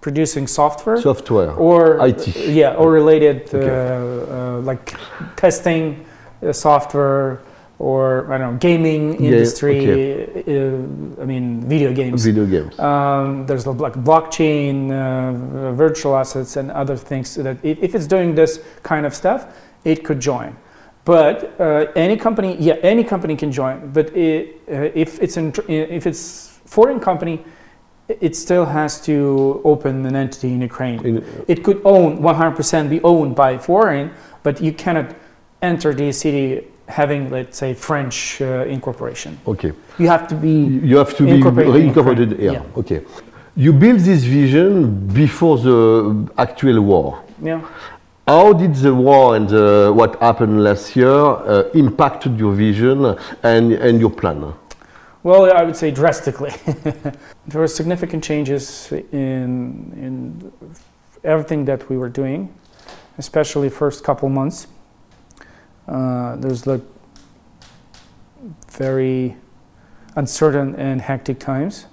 producing 0.00 0.46
software 0.46 1.00
Software. 1.00 1.52
or 1.52 1.98
IT. 2.06 2.26
yeah, 2.36 2.74
or 2.74 2.90
related 2.92 3.52
uh, 3.52 3.58
Okay. 3.58 4.30
uh, 4.32 4.60
like 4.60 4.94
testing 5.36 6.04
uh, 6.42 6.52
software 6.52 7.40
or 7.78 8.32
I 8.32 8.38
don't 8.38 8.52
know 8.54 8.58
gaming 8.58 9.12
Yeah, 9.22 9.30
industry. 9.30 9.78
Uh, 10.46 11.22
I 11.22 11.24
mean 11.24 11.60
video 11.68 11.92
games. 11.92 12.24
Video 12.24 12.46
games. 12.46 12.78
Um, 12.78 13.46
there's 13.46 13.64
the 13.64 13.72
like 13.72 13.94
blockchain, 13.94 14.90
uh, 14.90 15.72
virtual 15.72 16.16
assets, 16.16 16.56
and 16.56 16.70
other 16.72 16.96
things 16.96 17.34
that 17.36 17.56
if, 17.62 17.94
it's 17.94 18.06
doing 18.06 18.34
this 18.34 18.60
kind 18.82 19.06
of 19.06 19.14
stuff, 19.14 19.46
it 19.84 20.04
could 20.04 20.20
join. 20.20 20.56
But 21.04 21.54
uh, 21.60 21.86
any 21.94 22.16
company, 22.16 22.56
yeah, 22.58 22.74
any 22.82 23.04
company 23.04 23.36
can 23.36 23.50
join. 23.52 23.90
But 23.92 24.14
it, 24.16 24.60
uh, 24.68 24.90
if 24.94 25.20
it's 25.22 25.36
in, 25.36 25.52
if 25.68 26.06
it's 26.06 26.58
foreign 26.66 27.00
company, 27.00 27.44
it 28.08 28.34
still 28.36 28.64
has 28.64 29.00
to 29.02 29.60
open 29.64 30.04
an 30.06 30.16
entity 30.16 30.48
in 30.54 30.60
Ukraine. 30.62 30.98
In- 31.04 31.24
It 31.46 31.62
could 31.64 31.80
own 31.84 32.18
100% 32.22 32.88
be 32.88 33.00
owned 33.02 33.34
by 33.34 33.58
foreign, 33.58 34.10
but 34.42 34.60
you 34.60 34.72
cannot 34.72 35.06
enter 35.62 35.92
the 35.92 36.12
city 36.12 36.64
having, 36.88 37.30
let's 37.30 37.58
say, 37.58 37.74
French 37.74 38.40
uh, 38.40 38.64
incorporation. 38.76 39.38
okay. 39.46 39.72
You 39.98 40.08
have 40.08 40.26
to 40.28 40.34
be 40.34 40.54
You 40.92 40.96
have 40.96 41.14
to 41.18 41.22
be 41.24 41.32
Incorporated 41.32 41.74
in 41.74 41.80
reincorporated 41.92 42.30
Ukraine, 42.30 42.50
here. 42.54 42.62
Okay. 42.80 43.00
You 43.56 43.72
built 43.72 43.98
this 44.10 44.22
vision 44.24 44.72
before 45.22 45.56
the 45.58 45.78
actual 46.38 46.80
war. 46.80 47.08
yeah. 47.42 47.60
How 48.34 48.52
did 48.52 48.74
the 48.86 48.94
war 48.94 49.36
and 49.36 49.48
uh, 49.50 49.90
what 50.00 50.10
happened 50.20 50.62
last 50.62 50.94
year 50.94 51.08
uh, 51.10 51.62
impacted 51.82 52.38
your 52.38 52.52
vision 52.52 52.98
and, 53.42 53.72
and 53.72 53.94
your 54.04 54.10
plan? 54.20 54.38
Well, 55.22 55.52
I 55.52 55.64
would 55.64 55.76
say 55.76 55.90
drastically. 55.90 56.52
there 57.46 57.60
were 57.60 57.66
significant 57.66 58.22
changes 58.22 58.92
in 59.12 59.92
in 59.96 60.52
everything 61.24 61.64
that 61.64 61.88
we 61.88 61.96
were 61.96 62.08
doing, 62.08 62.54
especially 63.18 63.68
first 63.68 64.04
couple 64.04 64.28
months. 64.28 64.68
Uh, 65.88 66.36
there's 66.36 66.66
like 66.66 66.82
very 68.70 69.36
uncertain 70.16 70.74
and 70.76 71.00
hectic 71.00 71.38
times. 71.40 71.86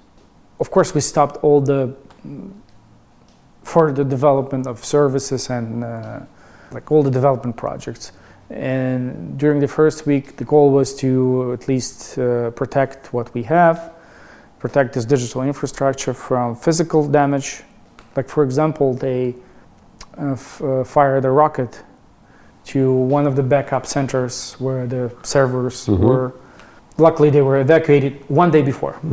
Of 0.60 0.70
course, 0.70 0.94
we 0.94 1.00
stopped 1.00 1.36
all 1.42 1.60
the 1.60 1.94
further 3.62 4.04
development 4.04 4.66
of 4.66 4.84
services 4.84 5.50
and 5.50 5.82
uh, 5.82 6.20
like 6.70 6.92
all 6.92 7.02
the 7.02 7.10
development 7.10 7.56
projects. 7.56 8.12
And 8.50 9.36
during 9.38 9.60
the 9.60 9.68
first 9.68 10.06
week, 10.06 10.36
the 10.36 10.44
goal 10.44 10.70
was 10.70 10.94
to 10.96 11.52
at 11.52 11.66
least 11.68 12.18
uh, 12.18 12.50
protect 12.52 13.12
what 13.12 13.32
we 13.34 13.42
have, 13.44 13.92
protect 14.58 14.94
this 14.94 15.04
digital 15.04 15.42
infrastructure 15.42 16.14
from 16.14 16.54
physical 16.54 17.08
damage. 17.08 17.62
Like, 18.16 18.28
for 18.28 18.44
example, 18.44 18.94
they 18.94 19.34
uh, 20.18 20.32
f- 20.32 20.62
uh, 20.62 20.84
fired 20.84 21.24
a 21.24 21.30
rocket 21.30 21.82
to 22.66 22.92
one 22.92 23.26
of 23.26 23.36
the 23.36 23.42
backup 23.42 23.86
centers 23.86 24.54
where 24.58 24.86
the 24.86 25.10
servers 25.22 25.86
Mhm. 25.86 25.98
were. 25.98 26.32
Luckily, 26.98 27.30
they 27.30 27.42
were 27.42 27.58
evacuated 27.60 28.12
one 28.28 28.50
day 28.50 28.62
before. 28.62 28.94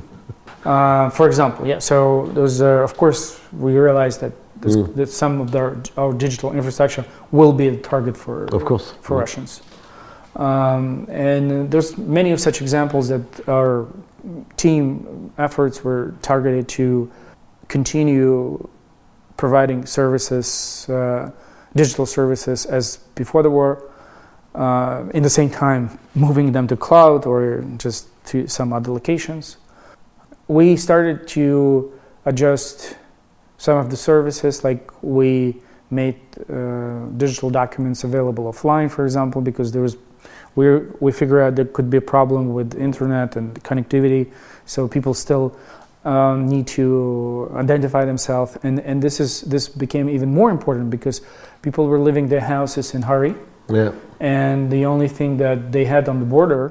Uh, 0.66 1.10
for 1.10 1.28
example, 1.28 1.68
yeah. 1.68 1.78
So 1.80 2.30
those, 2.34 2.62
uh, 2.62 2.84
of 2.86 2.96
course, 2.96 3.38
we 3.52 3.78
realized 3.78 4.22
that, 4.22 4.32
this, 4.64 4.76
Mm. 4.76 4.96
that 4.96 5.10
some 5.10 5.42
of 5.42 5.52
their, 5.52 5.76
our 5.98 6.14
digital 6.14 6.52
infrastructure 6.54 7.06
will 7.32 7.54
be 7.54 7.68
a 7.68 7.78
target 7.78 8.16
for 8.18 8.46
Of 8.46 8.64
course. 8.66 8.94
for 9.02 9.18
Russians. 9.18 9.62
Um, 10.36 11.06
and 11.10 11.70
there's 11.70 11.98
many 11.98 12.32
of 12.32 12.40
such 12.40 12.62
examples 12.62 13.08
that 13.10 13.22
our 13.48 13.86
team 14.58 15.32
efforts 15.38 15.84
were 15.84 16.14
targeted 16.22 16.68
to 16.70 17.12
continue 17.68 18.68
providing 19.38 19.86
services, 19.86 20.88
uh, 20.90 21.30
digital 21.76 22.06
services, 22.06 22.66
as 22.66 22.98
before 23.16 23.44
the 23.44 23.50
war. 23.50 23.84
Uh, 24.56 25.06
in 25.16 25.24
the 25.24 25.30
same 25.30 25.50
time, 25.50 25.90
moving 26.14 26.52
them 26.52 26.68
to 26.68 26.76
cloud 26.78 27.26
or 27.26 27.64
just 27.80 28.08
to 28.26 28.48
some 28.48 28.72
other 28.72 28.92
locations. 28.92 29.58
We 30.48 30.78
started 30.78 31.28
to 31.30 31.92
adjust 32.26 32.96
some 33.64 33.78
of 33.78 33.90
the 33.90 33.96
services, 33.96 34.66
like 34.66 34.92
we 35.02 35.56
made 35.90 36.20
uh, 36.50 37.06
digital 37.16 37.50
documents 37.50 38.04
available 38.04 38.52
offline, 38.52 38.92
for 38.92 39.06
example, 39.06 39.42
because 39.42 39.72
there 39.72 39.82
was 39.82 39.96
we 40.56 40.66
we 41.00 41.12
figured 41.14 41.42
out 41.42 41.56
there 41.56 41.70
could 41.78 41.90
be 41.90 41.98
a 41.98 42.08
problem 42.16 42.54
with 42.54 42.76
internet 42.76 43.38
and 43.38 43.48
connectivity, 43.64 44.24
so 44.66 44.88
people 44.90 45.14
still 45.14 45.56
um, 46.04 46.46
need 46.46 46.68
to 46.68 47.50
identify 47.56 48.04
themselves, 48.04 48.58
and 48.64 48.82
and 48.82 49.02
this 49.02 49.22
is 49.22 49.42
this 49.54 49.70
became 49.70 50.10
even 50.10 50.30
more 50.30 50.52
important 50.52 50.90
because 50.90 51.22
people 51.62 51.88
were 51.88 52.02
leaving 52.08 52.28
their 52.28 52.46
houses 52.56 52.94
in 52.94 53.02
hurry, 53.02 53.34
Yeah. 53.70 53.94
and 54.20 54.70
the 54.70 54.86
only 54.86 55.08
thing 55.08 55.38
that 55.38 55.72
they 55.72 55.86
had 55.86 56.10
on 56.10 56.20
the 56.20 56.26
border, 56.26 56.64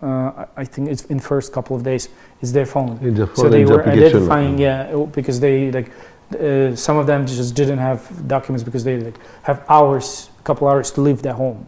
uh, 0.00 0.46
I 0.56 0.64
think 0.64 0.88
it's 0.88 1.04
in 1.12 1.20
first 1.20 1.52
couple 1.52 1.76
of 1.76 1.82
days, 1.82 2.08
is 2.40 2.50
their 2.52 2.66
phone. 2.66 2.96
The 3.18 3.28
so 3.34 3.50
they 3.50 3.66
were 3.66 3.84
identifying 3.86 4.58
yeah 4.58 5.06
because 5.12 5.38
they 5.38 5.70
like 5.70 5.90
uh, 6.34 6.76
some 6.76 6.96
of 6.96 7.06
them 7.06 7.26
just 7.26 7.54
didn't 7.54 7.78
have 7.78 8.28
documents 8.28 8.62
because 8.62 8.84
they 8.84 8.98
like 8.98 9.18
have 9.42 9.64
hours 9.68 10.30
a 10.38 10.42
couple 10.42 10.68
hours 10.68 10.90
to 10.92 11.00
leave 11.00 11.22
their 11.22 11.34
home. 11.34 11.66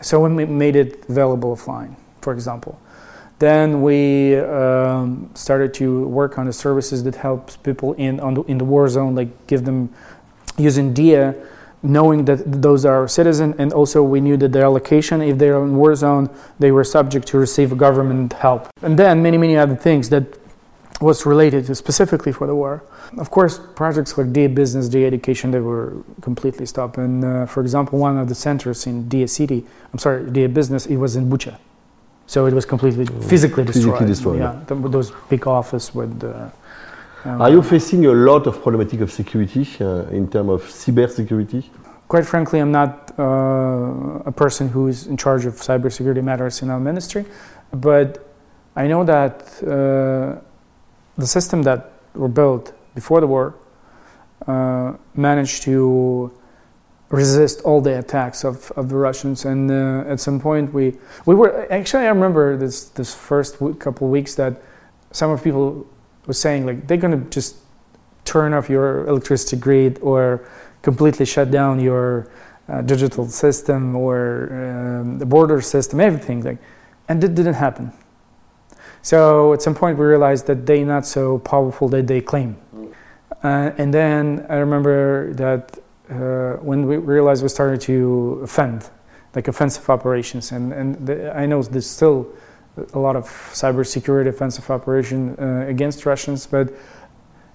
So 0.00 0.20
we 0.20 0.46
made 0.46 0.76
it 0.76 1.08
available 1.08 1.54
offline 1.54 1.96
for 2.20 2.32
example. 2.32 2.80
Then 3.38 3.80
we 3.82 4.36
um, 4.36 5.30
started 5.34 5.72
to 5.74 6.06
work 6.06 6.36
on 6.38 6.46
the 6.46 6.52
services 6.52 7.02
that 7.04 7.14
helps 7.14 7.56
people 7.56 7.94
in 7.94 8.16
the, 8.16 8.42
in 8.42 8.58
the 8.58 8.64
war 8.64 8.88
zone 8.88 9.14
like 9.14 9.46
give 9.46 9.64
them 9.64 9.92
using 10.58 10.92
diia 10.92 11.34
knowing 11.82 12.26
that 12.26 12.60
those 12.60 12.84
are 12.84 13.08
citizen 13.08 13.54
and 13.56 13.72
also 13.72 14.02
we 14.02 14.20
knew 14.20 14.36
that 14.36 14.52
their 14.52 14.68
location 14.68 15.22
if 15.22 15.38
they're 15.38 15.62
in 15.62 15.74
war 15.74 15.94
zone 15.94 16.28
they 16.58 16.70
were 16.70 16.84
subject 16.84 17.26
to 17.26 17.38
receive 17.38 17.76
government 17.78 18.34
help. 18.34 18.68
And 18.82 18.98
then 18.98 19.22
many 19.22 19.38
many 19.38 19.56
other 19.56 19.76
things 19.76 20.10
that 20.10 20.39
was 21.00 21.24
related 21.24 21.66
to 21.66 21.74
specifically 21.74 22.32
for 22.32 22.46
the 22.46 22.54
war. 22.54 22.82
Of 23.18 23.30
course 23.30 23.58
projects 23.74 24.16
like 24.18 24.28
diia 24.28 24.54
business 24.54 24.88
diia 24.88 25.06
education 25.06 25.50
they 25.50 25.60
were 25.60 25.92
completely 26.20 26.66
stopped. 26.66 26.98
And 26.98 27.24
uh, 27.24 27.46
for 27.46 27.60
example 27.62 27.98
one 27.98 28.18
of 28.18 28.28
the 28.28 28.34
centers 28.34 28.86
in 28.86 29.04
diia 29.04 29.28
city 29.28 29.64
i'm 29.92 29.98
sorry 29.98 30.24
diia 30.24 30.52
business 30.52 30.86
it 30.86 30.96
was 30.96 31.16
in 31.16 31.28
bucha. 31.30 31.56
So 32.26 32.46
it 32.46 32.54
was 32.54 32.64
completely 32.64 33.06
physically 33.32 33.64
destroyed, 33.64 33.98
Physically 33.98 34.06
destroyed. 34.06 34.38
yeah 34.38 34.54
th- 34.68 34.92
those 34.96 35.10
big 35.28 35.46
office 35.46 35.94
with 35.94 36.22
uh, 36.22 36.48
um, 37.24 37.42
Are 37.42 37.50
you 37.50 37.62
facing 37.62 38.06
a 38.06 38.12
lot 38.12 38.46
of 38.46 38.62
problematic 38.62 39.00
of 39.00 39.10
security 39.10 39.66
uh, 39.80 40.18
in 40.18 40.28
terms 40.28 40.50
of 40.50 40.62
cyber 40.64 41.10
security? 41.10 41.62
quite 42.08 42.26
frankly, 42.26 42.58
I'm 42.58 42.72
not 42.72 42.92
uh, 43.18 44.30
a 44.32 44.32
person 44.32 44.68
who 44.68 44.88
is 44.88 45.06
in 45.06 45.16
charge 45.16 45.46
of 45.46 45.54
cybersecurity 45.54 46.22
matters 46.24 46.60
in 46.62 46.68
our 46.68 46.80
ministry, 46.80 47.24
but 47.72 48.08
I 48.74 48.88
know 48.88 49.04
that 49.04 49.34
uh, 49.62 50.40
the 51.20 51.26
system 51.26 51.62
that 51.62 51.92
were 52.14 52.28
built 52.28 52.72
before 52.94 53.20
the 53.20 53.26
war 53.26 53.54
uh, 54.46 54.94
managed 55.14 55.62
to 55.62 56.32
resist 57.10 57.60
all 57.62 57.80
the 57.80 57.98
attacks 57.98 58.44
of, 58.44 58.70
of 58.72 58.88
the 58.88 58.96
Russians. 58.96 59.44
And 59.44 59.70
uh, 59.70 60.04
at 60.08 60.20
some 60.20 60.40
point, 60.40 60.72
we 60.72 60.96
we 61.26 61.34
were 61.34 61.70
actually 61.70 62.04
I 62.06 62.08
remember 62.08 62.56
this 62.56 62.88
this 62.90 63.14
first 63.14 63.54
w- 63.54 63.74
couple 63.74 64.06
of 64.06 64.12
weeks 64.12 64.34
that 64.36 64.62
some 65.12 65.30
of 65.30 65.42
people 65.42 65.86
were 66.26 66.32
saying 66.32 66.66
like 66.66 66.86
they're 66.86 66.96
gonna 66.96 67.24
just 67.30 67.56
turn 68.24 68.54
off 68.54 68.70
your 68.70 69.06
electricity 69.08 69.56
grid 69.56 69.98
or 70.02 70.48
completely 70.82 71.26
shut 71.26 71.50
down 71.50 71.80
your 71.80 72.30
uh, 72.68 72.80
digital 72.82 73.26
system 73.26 73.96
or 73.96 74.48
um, 74.52 75.18
the 75.18 75.26
border 75.26 75.60
system, 75.60 76.00
everything 76.00 76.42
like, 76.42 76.58
and 77.08 77.22
it 77.24 77.34
didn't 77.34 77.54
happen. 77.54 77.92
So 79.02 79.52
at 79.52 79.62
some 79.62 79.74
point 79.74 79.98
we 79.98 80.04
realized 80.04 80.46
that 80.46 80.66
they're 80.66 80.84
not 80.84 81.06
so 81.06 81.38
powerful 81.38 81.88
that 81.88 82.06
they 82.06 82.20
claim. 82.20 82.56
Uh, 83.42 83.70
and 83.78 83.92
then 83.94 84.44
I 84.48 84.56
remember 84.56 85.32
that 85.34 85.78
uh, 86.10 86.58
when 86.62 86.86
we 86.86 86.96
realized 86.96 87.42
we 87.42 87.48
started 87.48 87.80
to 87.82 88.40
offend, 88.42 88.90
like 89.34 89.48
offensive 89.48 89.88
operations, 89.88 90.52
and 90.52 90.72
and 90.72 91.06
the, 91.06 91.34
I 91.34 91.46
know 91.46 91.62
there's 91.62 91.88
still 91.88 92.26
a 92.92 92.98
lot 92.98 93.16
of 93.16 93.24
cybersecurity 93.52 94.28
offensive 94.28 94.70
operation 94.70 95.36
uh, 95.38 95.64
against 95.68 96.04
Russians, 96.04 96.46
but 96.46 96.72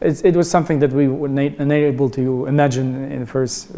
it, 0.02 0.24
it 0.26 0.36
was 0.36 0.50
something 0.50 0.80
that 0.80 0.92
we 0.92 1.08
were 1.08 1.28
not 1.28 1.58
unable 1.60 2.10
to 2.12 2.46
imagine 2.46 3.12
in 3.12 3.20
the 3.22 3.26
first. 3.26 3.72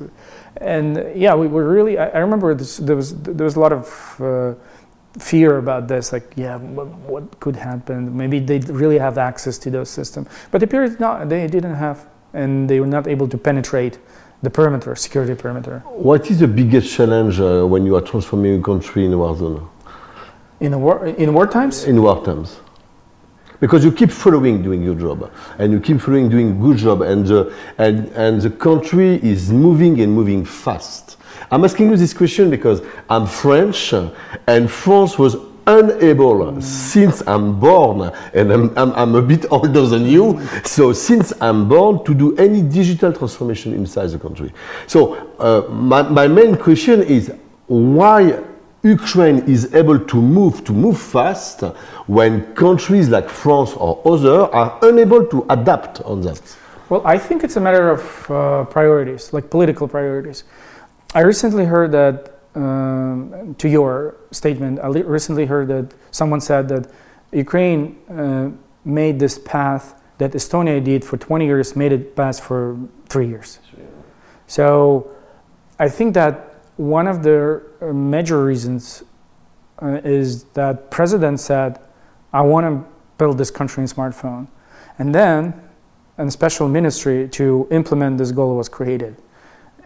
And 0.58 1.12
yeah, 1.16 1.36
we 1.36 1.48
were 1.48 1.68
really. 1.68 1.98
I, 1.98 2.08
I 2.10 2.20
remember 2.20 2.54
this, 2.56 2.78
there 2.78 2.96
was 2.96 3.16
there 3.22 3.46
was 3.46 3.56
a 3.56 3.60
lot 3.60 3.74
of 3.74 4.22
uh, 4.22 4.54
fear 5.20 5.58
about 5.58 5.88
this. 5.88 6.14
Like, 6.14 6.34
yeah, 6.36 6.58
what, 6.58 6.88
what, 6.88 7.40
could 7.40 7.56
happen? 7.56 8.16
Maybe 8.16 8.40
they 8.40 8.60
really 8.60 8.98
have 8.98 9.18
access 9.18 9.58
to 9.60 9.72
those 9.72 9.90
systems, 9.90 10.28
but 10.52 10.62
it 10.62 10.66
appeared 10.66 11.00
not. 11.00 11.30
They 11.30 11.48
didn't 11.48 11.76
have, 11.76 12.08
and 12.34 12.70
they 12.70 12.80
were 12.80 12.88
not 12.88 13.08
able 13.08 13.28
to 13.28 13.38
penetrate 13.38 14.00
the 14.44 14.50
perimeter, 14.50 14.96
security 14.96 15.36
perimeter. 15.36 15.80
What 15.86 16.30
is 16.30 16.40
the 16.40 16.48
biggest 16.48 16.94
challenge 16.94 17.40
uh, 17.40 17.66
when 17.66 17.86
you 17.86 17.96
are 17.96 18.02
transforming 18.02 18.60
a 18.60 18.64
country 18.64 19.06
in 19.06 19.14
a 19.14 19.18
war 19.18 19.36
zone? 19.36 19.68
In 20.60 20.74
a 20.74 20.80
war 20.80 21.06
in 21.06 21.34
war 21.34 21.48
times. 21.48 21.86
In 21.86 22.02
war 22.02 22.24
times 22.24 22.60
because 23.60 23.84
you 23.84 23.92
keep 23.92 24.12
following 24.12 24.62
doing 24.62 24.84
your 24.84 24.96
job 24.96 25.32
and 25.58 25.72
you 25.72 25.80
keep 25.80 26.00
following 26.00 26.30
doing 26.30 26.60
good 26.60 26.78
job 26.78 27.02
and 27.02 27.26
the, 27.26 27.54
and, 27.78 28.08
and 28.10 28.42
the 28.42 28.50
country 28.50 29.16
is 29.24 29.52
moving 29.52 30.00
and 30.02 30.14
moving 30.14 30.46
fast. 30.46 31.07
I'm 31.52 31.64
asking 31.64 31.90
you 31.90 31.98
this 31.98 32.14
question 32.14 32.50
because 32.50 32.82
I'm 33.10 33.28
French 33.28 33.94
and 33.94 34.72
France 34.72 35.18
was 35.18 35.36
unable 35.68 36.62
since 36.62 37.22
I'm 37.28 37.60
born 37.60 38.14
and 38.34 38.52
I'm, 38.52 38.78
I'm, 38.78 38.92
I'm, 38.94 39.16
a 39.16 39.22
bit 39.22 39.46
older 39.52 39.86
than 39.86 40.06
you 40.06 40.40
so 40.64 40.94
since 40.94 41.34
I'm 41.42 41.68
born 41.68 42.06
to 42.06 42.14
do 42.14 42.36
any 42.38 42.62
digital 42.62 43.12
transformation 43.12 43.74
inside 43.74 44.08
the 44.08 44.20
country 44.20 44.54
so 44.88 45.16
uh, 45.40 45.70
my, 45.70 46.04
my 46.04 46.28
main 46.28 46.56
question 46.56 47.04
is 47.04 47.34
why 47.68 48.42
Ukraine 48.84 49.40
is 49.40 49.74
able 49.74 50.00
to 50.00 50.22
move 50.22 50.64
to 50.64 50.72
move 50.72 51.00
fast 51.00 51.62
when 52.06 52.54
countries 52.54 53.10
like 53.10 53.28
France 53.30 53.74
or 53.74 54.02
others 54.06 54.50
are 54.54 54.80
unable 54.84 55.26
to 55.26 55.46
adapt 55.50 56.02
on 56.02 56.22
that? 56.22 56.42
Well, 56.90 57.02
I 57.06 57.18
think 57.18 57.44
it's 57.44 57.58
a 57.58 57.60
matter 57.60 57.90
of 57.90 58.32
uh, 58.32 58.64
priorities, 58.66 59.34
like 59.34 59.50
political 59.50 59.88
priorities. 59.88 60.46
I 61.18 61.22
recently 61.22 61.66
heard 61.66 61.92
that, 61.94 62.42
um, 62.54 63.56
to 63.58 63.68
your 63.68 64.18
statement, 64.30 64.80
I 64.80 64.90
recently 64.90 65.48
heard 65.48 65.68
that 65.70 65.92
someone 66.12 66.40
said 66.40 66.68
that 66.68 66.92
Ukraine 67.32 67.98
uh, 68.08 68.52
made 68.86 69.18
this 69.18 69.40
path 69.40 70.00
that 70.20 70.34
Estonia 70.34 70.84
did 70.84 71.04
for 71.04 71.18
20 71.18 71.44
years, 71.44 71.76
made 71.76 71.92
it 71.92 72.16
pass 72.16 72.40
for 72.40 72.78
three 73.10 73.28
years. 73.28 73.58
So 74.46 75.10
I 75.80 75.90
think 75.90 76.14
that 76.14 76.62
one 76.76 77.08
of 77.08 77.24
the 77.24 77.64
uh, 77.82 77.86
major 77.94 78.46
reasons 78.46 79.04
uh, 79.82 80.00
is 80.04 80.44
that 80.54 80.92
president 80.92 81.40
said, 81.40 81.80
I 82.32 82.42
want 82.42 82.64
to 82.68 82.88
build 83.18 83.40
this 83.40 83.50
country 83.50 83.82
in 83.82 83.90
smartphone. 83.90 84.50
And 85.00 85.16
then 85.16 85.60
a 86.20 86.30
special 86.30 86.70
ministry 86.70 87.28
to 87.30 87.68
implement 87.72 88.20
this 88.20 88.32
goal 88.32 88.56
was 88.56 88.70
created. 88.70 89.16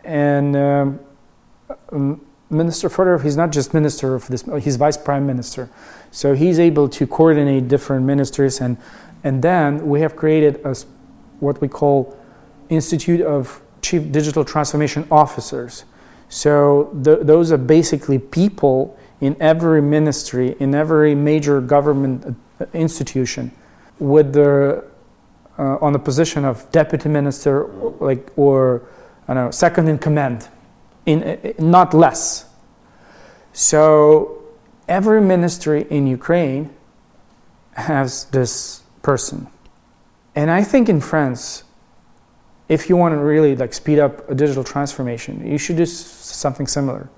And 0.04 0.58
um, 0.58 1.00
um 1.00 1.11
Minister 2.50 2.90
Fedorov, 2.90 3.24
he's 3.24 3.38
not 3.38 3.52
just 3.52 3.74
minister 3.74 4.14
of 4.14 4.28
this, 4.28 4.44
he's 4.62 4.76
vice 4.76 4.98
prime 4.98 5.26
minister. 5.26 5.70
So 6.12 6.34
he's 6.34 6.60
able 6.60 6.90
to 6.90 7.08
coordinate 7.08 7.68
different 7.68 8.06
ministers. 8.06 8.60
And, 8.60 8.78
and 9.24 9.42
then 9.42 9.88
we 9.88 10.02
have 10.02 10.16
created 10.16 10.60
a, 10.66 10.76
what 11.40 11.62
we 11.62 11.68
call 11.68 12.18
Institute 12.70 13.22
of 13.22 13.62
Chief 13.82 14.12
Digital 14.12 14.44
Transformation 14.44 15.08
Officers 15.10 15.86
so 16.32 16.90
the, 16.94 17.18
those 17.18 17.52
are 17.52 17.58
basically 17.58 18.18
people 18.18 18.98
in 19.20 19.36
every 19.42 19.82
ministry, 19.82 20.56
in 20.62 20.74
every 20.74 21.14
major 21.14 21.60
government 21.60 22.38
uh, 22.58 22.66
institution, 22.74 23.52
with 24.00 24.32
the 24.32 24.86
uh, 25.60 25.78
on 25.82 25.92
the 25.92 26.00
position 26.00 26.46
of 26.46 26.72
deputy 26.72 27.10
minister, 27.10 27.66
like 28.00 28.32
or 28.38 28.84
I 29.28 29.34
don't 29.34 29.46
know, 29.46 29.52
second 29.52 29.90
in 29.90 29.98
command, 29.98 30.48
in 31.06 31.24
uh, 31.24 31.54
not 31.60 31.94
less. 31.94 32.46
So 33.54 34.42
every 34.88 35.22
ministry 35.22 35.86
in 35.90 36.08
Ukraine 36.08 36.70
has 37.74 38.26
this 38.26 38.84
person, 39.02 39.48
and 40.36 40.52
I 40.52 40.64
think 40.64 40.90
in 40.90 41.02
France 41.02 41.64
if 42.72 42.88
you 42.88 42.96
want 42.96 43.14
to 43.14 43.18
really 43.18 43.54
like 43.54 43.74
speed 43.74 44.00
up 44.00 44.30
a 44.30 44.34
digital 44.34 44.64
transformation, 44.64 45.46
you 45.46 45.58
should 45.58 45.76
do 45.76 45.86
something 45.86 46.66
similar. 46.66 47.10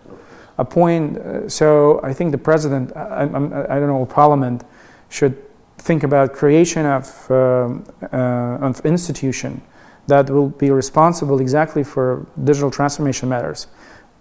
A 0.57 0.65
point. 0.65 1.17
Uh, 1.17 1.47
so 1.47 1.99
I 2.03 2.11
think 2.11 2.31
the 2.31 2.39
president, 2.39 2.91
I, 2.95 3.25
I, 3.25 3.75
I, 3.75 3.79
don't 3.79 3.87
know, 3.87 4.05
parliament 4.07 4.63
should 5.09 5.37
think 5.77 6.01
about 6.03 6.33
creation 6.33 6.87
of 6.87 7.05
um, 7.31 7.85
uh, 8.11 8.67
of 8.67 8.83
institution 8.83 9.61
that 10.07 10.29
will 10.29 10.49
be 10.49 10.69
responsible 10.69 11.39
exactly 11.39 11.83
for 11.83 12.25
digital 12.43 12.69
transformation 12.69 13.29
matters, 13.29 13.67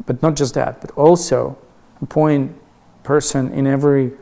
but 0.06 0.22
not 0.22 0.36
just 0.36 0.54
that, 0.54 0.80
but 0.80 0.90
also 0.92 1.56
appoint 2.00 2.54
person 3.02 3.52
in 3.52 3.66
every 3.66 4.12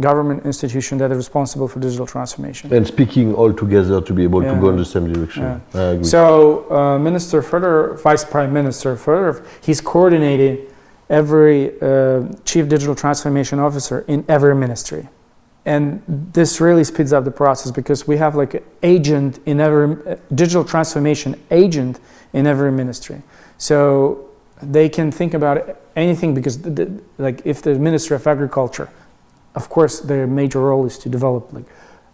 government 0.00 0.46
institution 0.46 0.96
that 0.98 1.10
is 1.10 1.16
responsible 1.16 1.68
for 1.68 1.80
digital 1.80 2.06
transformation. 2.06 2.72
And 2.72 2.86
speaking 2.86 3.34
all 3.34 3.52
together 3.52 4.00
to 4.00 4.12
be 4.12 4.22
able 4.22 4.42
yeah. 4.42 4.54
to 4.54 4.60
go 4.60 4.70
in 4.70 4.76
the 4.76 4.84
same 4.84 5.12
direction. 5.12 5.60
Yeah. 5.74 6.02
So, 6.02 6.70
uh, 6.70 6.98
Minister 6.98 7.42
Fedorov, 7.42 8.00
Vice 8.02 8.24
Prime 8.24 8.52
Minister 8.52 8.96
Fedorov, 8.96 9.44
he's 9.62 9.80
coordinating 9.80 10.66
every 11.10 11.78
uh, 11.82 12.22
chief 12.44 12.68
digital 12.68 12.94
transformation 12.94 13.58
officer 13.58 14.04
in 14.08 14.24
every 14.28 14.54
ministry. 14.54 15.08
And 15.64 16.02
this 16.06 16.60
really 16.60 16.84
speeds 16.84 17.12
up 17.12 17.24
the 17.24 17.30
process 17.30 17.70
because 17.70 18.06
we 18.06 18.16
have 18.16 18.34
like 18.34 18.64
agent 18.82 19.38
in 19.46 19.60
every 19.60 19.96
digital 20.34 20.64
transformation 20.64 21.40
agent 21.50 22.00
in 22.32 22.46
every 22.46 22.72
ministry. 22.72 23.22
So 23.58 24.28
they 24.60 24.88
can 24.88 25.12
think 25.12 25.34
about 25.34 25.78
anything 25.94 26.34
because, 26.34 26.60
the, 26.62 27.00
like, 27.18 27.42
if 27.44 27.62
the 27.62 27.74
Ministry 27.76 28.16
of 28.16 28.26
Agriculture 28.26 28.88
of 29.54 29.68
course, 29.68 30.00
their 30.00 30.26
major 30.26 30.60
role 30.60 30.86
is 30.86 30.98
to 30.98 31.08
develop 31.08 31.52
like 31.52 31.64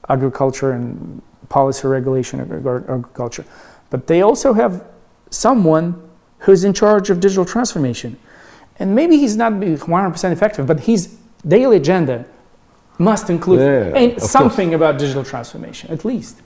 agriculture 0.08 0.72
and 0.72 1.22
policy 1.48 1.86
regulation 1.86 2.40
of 2.40 2.52
agriculture. 2.52 3.44
But 3.90 4.06
they 4.06 4.22
also 4.22 4.52
have 4.52 4.84
someone 5.30 6.08
who's 6.40 6.64
in 6.64 6.72
charge 6.72 7.10
of 7.10 7.20
digital 7.20 7.44
transformation. 7.44 8.18
And 8.78 8.94
maybe 8.94 9.16
he's 9.18 9.36
not 9.36 9.52
100% 9.52 10.32
effective, 10.32 10.66
but 10.66 10.80
his 10.80 11.16
daily 11.46 11.76
agenda 11.76 12.24
must 12.98 13.30
include 13.30 13.60
yeah, 13.60 14.18
something 14.18 14.70
course. 14.70 14.76
about 14.76 14.98
digital 14.98 15.24
transformation, 15.24 15.90
at 15.90 16.04
least. 16.04 16.42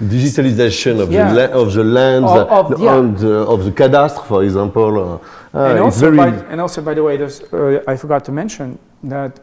Digitalization 0.00 1.00
of, 1.00 1.10
yeah. 1.10 1.32
the, 1.32 1.48
la- 1.48 1.62
of 1.62 1.72
the 1.72 1.82
land, 1.84 2.24
of, 2.24 2.72
of, 2.72 2.80
yeah. 2.80 2.98
and, 2.98 3.16
uh, 3.24 3.52
of 3.52 3.64
the 3.64 3.72
cadastre, 3.72 4.24
for 4.26 4.44
example. 4.44 5.20
Uh, 5.54 5.58
and, 5.64 5.78
also 5.78 6.14
by, 6.14 6.28
and, 6.28 6.60
also 6.60 6.82
by, 6.82 6.94
the 6.94 7.02
way, 7.02 7.20
uh, 7.20 7.80
I 7.88 7.96
forgot 7.96 8.24
to 8.26 8.32
mention 8.32 8.78
that 9.04 9.40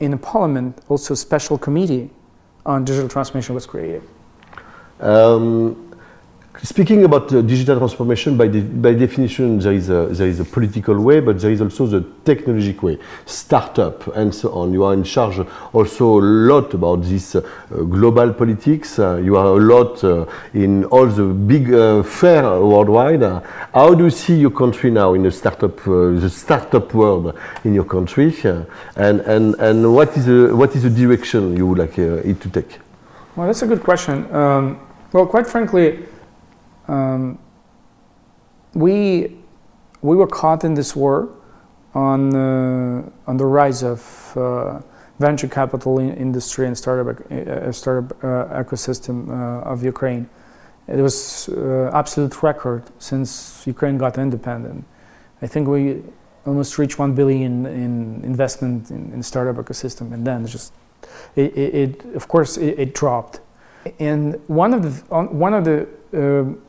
in 0.00 0.10
the 0.10 0.16
parliament, 0.18 0.78
also 0.88 1.14
a 1.14 1.16
special 1.16 1.56
committee 1.56 2.10
on 2.66 2.84
digital 2.84 3.08
transformation 3.08 3.54
was 3.54 3.66
created. 3.66 4.02
Um, 5.00 5.85
speaking 6.62 7.04
about 7.04 7.32
uh, 7.32 7.42
digital 7.42 7.78
transformation, 7.78 8.36
by, 8.36 8.48
de 8.48 8.60
by 8.60 8.94
definition, 8.94 9.58
there 9.58 9.72
is, 9.72 9.88
a, 9.90 10.06
there 10.10 10.28
is 10.28 10.40
a 10.40 10.44
political 10.44 10.98
way, 11.00 11.20
but 11.20 11.40
there 11.40 11.50
is 11.50 11.60
also 11.60 11.86
the 11.86 12.00
technological 12.24 12.88
way, 12.88 12.98
startup 13.24 14.06
and 14.16 14.34
so 14.34 14.52
on. 14.52 14.72
You 14.72 14.84
are 14.84 14.94
in 14.94 15.04
charge 15.04 15.38
also 15.72 16.18
a 16.18 16.22
lot 16.22 16.74
about 16.74 17.02
this 17.02 17.34
uh, 17.34 17.40
global 17.70 18.32
politics. 18.32 18.98
Uh, 18.98 19.16
you 19.16 19.36
are 19.36 19.46
a 19.46 19.60
lot 19.60 20.02
uh, 20.02 20.26
in 20.54 20.84
all 20.86 21.06
the 21.06 21.24
big 21.24 21.72
uh, 21.72 22.02
fair 22.02 22.42
worldwide. 22.42 23.22
how 23.74 23.94
do 23.94 24.04
you 24.04 24.10
see 24.10 24.36
your 24.36 24.50
country 24.50 24.90
now 24.90 25.14
in 25.14 25.22
the 25.22 25.30
startup, 25.30 25.86
uh, 25.86 26.10
the 26.18 26.30
startup 26.30 26.92
world 26.94 27.38
in 27.64 27.74
your 27.74 27.84
country? 27.84 28.34
and, 28.96 29.20
and, 29.20 29.54
and 29.58 29.94
what, 29.94 30.16
is 30.16 30.26
the, 30.26 30.54
what 30.54 30.74
is 30.74 30.82
the 30.82 30.90
direction 30.90 31.56
you 31.56 31.66
would 31.66 31.78
like 31.78 31.98
it 31.98 32.40
to 32.40 32.48
take? 32.50 32.78
Well, 33.36 33.46
that's 33.46 33.62
a 33.62 33.66
good 33.66 33.82
question. 33.82 34.32
Um, 34.34 34.80
well, 35.12 35.26
quite 35.26 35.46
frankly, 35.46 36.06
um, 36.88 37.38
we 38.74 39.36
we 40.02 40.16
were 40.16 40.26
caught 40.26 40.64
in 40.64 40.74
this 40.74 40.94
war 40.94 41.28
on 41.94 42.34
uh, 42.34 43.10
on 43.26 43.36
the 43.36 43.46
rise 43.46 43.82
of 43.82 44.32
uh, 44.36 44.80
venture 45.18 45.48
capital 45.48 45.98
in 45.98 46.14
industry 46.14 46.66
and 46.66 46.76
startup 46.76 47.20
uh, 47.30 47.72
startup 47.72 48.12
uh, 48.22 48.62
ecosystem 48.62 49.28
uh, 49.28 49.70
of 49.70 49.82
Ukraine. 49.82 50.28
It 50.88 51.00
was 51.00 51.48
uh, 51.48 51.90
absolute 51.92 52.42
record 52.42 52.82
since 52.98 53.66
Ukraine 53.66 53.98
got 53.98 54.18
independent. 54.18 54.84
I 55.42 55.46
think 55.46 55.66
we 55.68 56.02
almost 56.46 56.78
reached 56.78 56.98
one 56.98 57.12
billion 57.14 57.66
in 57.66 58.22
investment 58.24 58.90
in, 58.90 59.12
in 59.12 59.22
startup 59.22 59.56
ecosystem, 59.56 60.12
and 60.12 60.24
then 60.24 60.46
just 60.46 60.72
it, 61.34 61.56
it, 61.56 61.74
it 61.74 62.04
of 62.14 62.28
course 62.28 62.56
it, 62.56 62.78
it, 62.78 62.94
dropped. 62.94 63.40
And 63.98 64.40
one 64.46 64.72
of 64.74 64.82
the 64.82 64.90
one 65.14 65.54
of 65.54 65.64
the 65.64 65.88
um, 66.12 66.62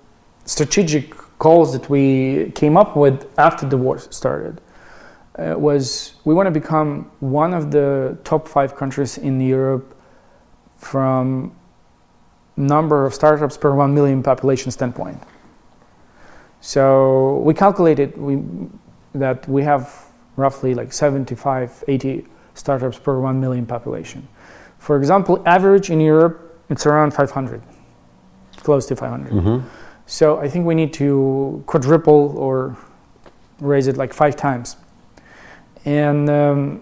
strategic 0.48 1.14
goals 1.38 1.72
that 1.74 1.88
we 1.90 2.52
came 2.56 2.78
up 2.78 2.96
with 2.96 3.28
after 3.38 3.68
the 3.68 3.78
war 3.78 4.00
started 4.00 4.60
uh, 5.38 5.54
was 5.58 6.14
we 6.26 6.34
want 6.34 6.48
to 6.48 6.52
become 6.52 7.12
one 7.20 7.54
of 7.54 7.70
the 7.70 8.18
top 8.24 8.48
five 8.48 8.76
countries 8.76 9.18
in 9.18 9.40
Europe 9.40 9.96
from 10.78 11.56
number 12.56 13.06
of 13.06 13.14
startups 13.14 13.56
per 13.58 13.74
1 13.76 13.94
million 13.94 14.24
population 14.24 14.72
standpoint. 14.72 15.22
So 16.62 17.38
we 17.46 17.54
calculated 17.54 18.18
we, 18.18 18.42
that 19.14 19.48
we 19.48 19.64
have 19.64 20.08
roughly 20.38 20.74
like 20.74 20.92
75, 20.92 21.84
80 21.88 22.26
startups 22.56 22.98
per 22.98 23.20
1 23.20 23.40
million 23.40 23.66
population. 23.66 24.28
For 24.80 24.98
example, 24.98 25.44
average 25.46 25.90
in 25.90 26.00
Europe, 26.00 26.60
it's 26.70 26.86
around 26.86 27.14
500, 27.14 27.62
close 28.58 28.86
to 28.88 28.96
500. 28.96 29.32
Mm-hmm. 29.32 29.68
So 30.08 30.40
I 30.40 30.48
think 30.48 30.66
we 30.66 30.74
need 30.74 30.94
to 30.94 31.62
quadruple 31.68 32.34
or 32.38 32.78
raise 33.60 33.88
it 33.88 33.98
like 33.98 34.14
five 34.14 34.38
times. 34.38 34.78
And 35.84 36.30
um, 36.30 36.82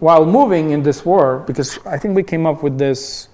while 0.00 0.26
moving 0.26 0.70
in 0.70 0.82
this 0.82 1.04
war, 1.04 1.38
because 1.46 1.78
I 1.86 1.96
think 1.96 2.14
we 2.14 2.22
came 2.22 2.46
up 2.46 2.62
with 2.62 2.76
this 2.78 3.28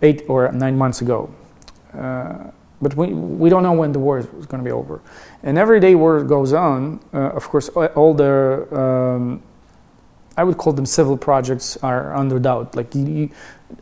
eight 0.00 0.22
or 0.26 0.50
nine 0.52 0.78
months 0.78 1.02
ago, 1.02 1.30
uh, 1.92 2.50
but 2.80 2.96
we, 2.96 3.08
we 3.12 3.50
don't 3.50 3.62
know 3.62 3.72
when 3.72 3.92
the 3.92 3.98
war 3.98 4.18
is, 4.18 4.26
is 4.38 4.46
going 4.46 4.62
to 4.62 4.64
be 4.64 4.72
over. 4.72 5.02
And 5.42 5.58
every 5.58 5.78
day 5.78 5.94
war 5.94 6.22
goes 6.24 6.54
on, 6.54 7.00
uh, 7.12 7.30
of 7.30 7.46
course, 7.48 7.68
all 7.68 8.14
the, 8.14 8.66
um, 8.74 9.42
I 10.36 10.44
would 10.44 10.56
call 10.56 10.72
them 10.72 10.86
civil 10.86 11.16
projects 11.16 11.76
are 11.78 12.14
under 12.14 12.38
doubt. 12.38 12.74
Like, 12.74 12.94
you, 12.94 13.30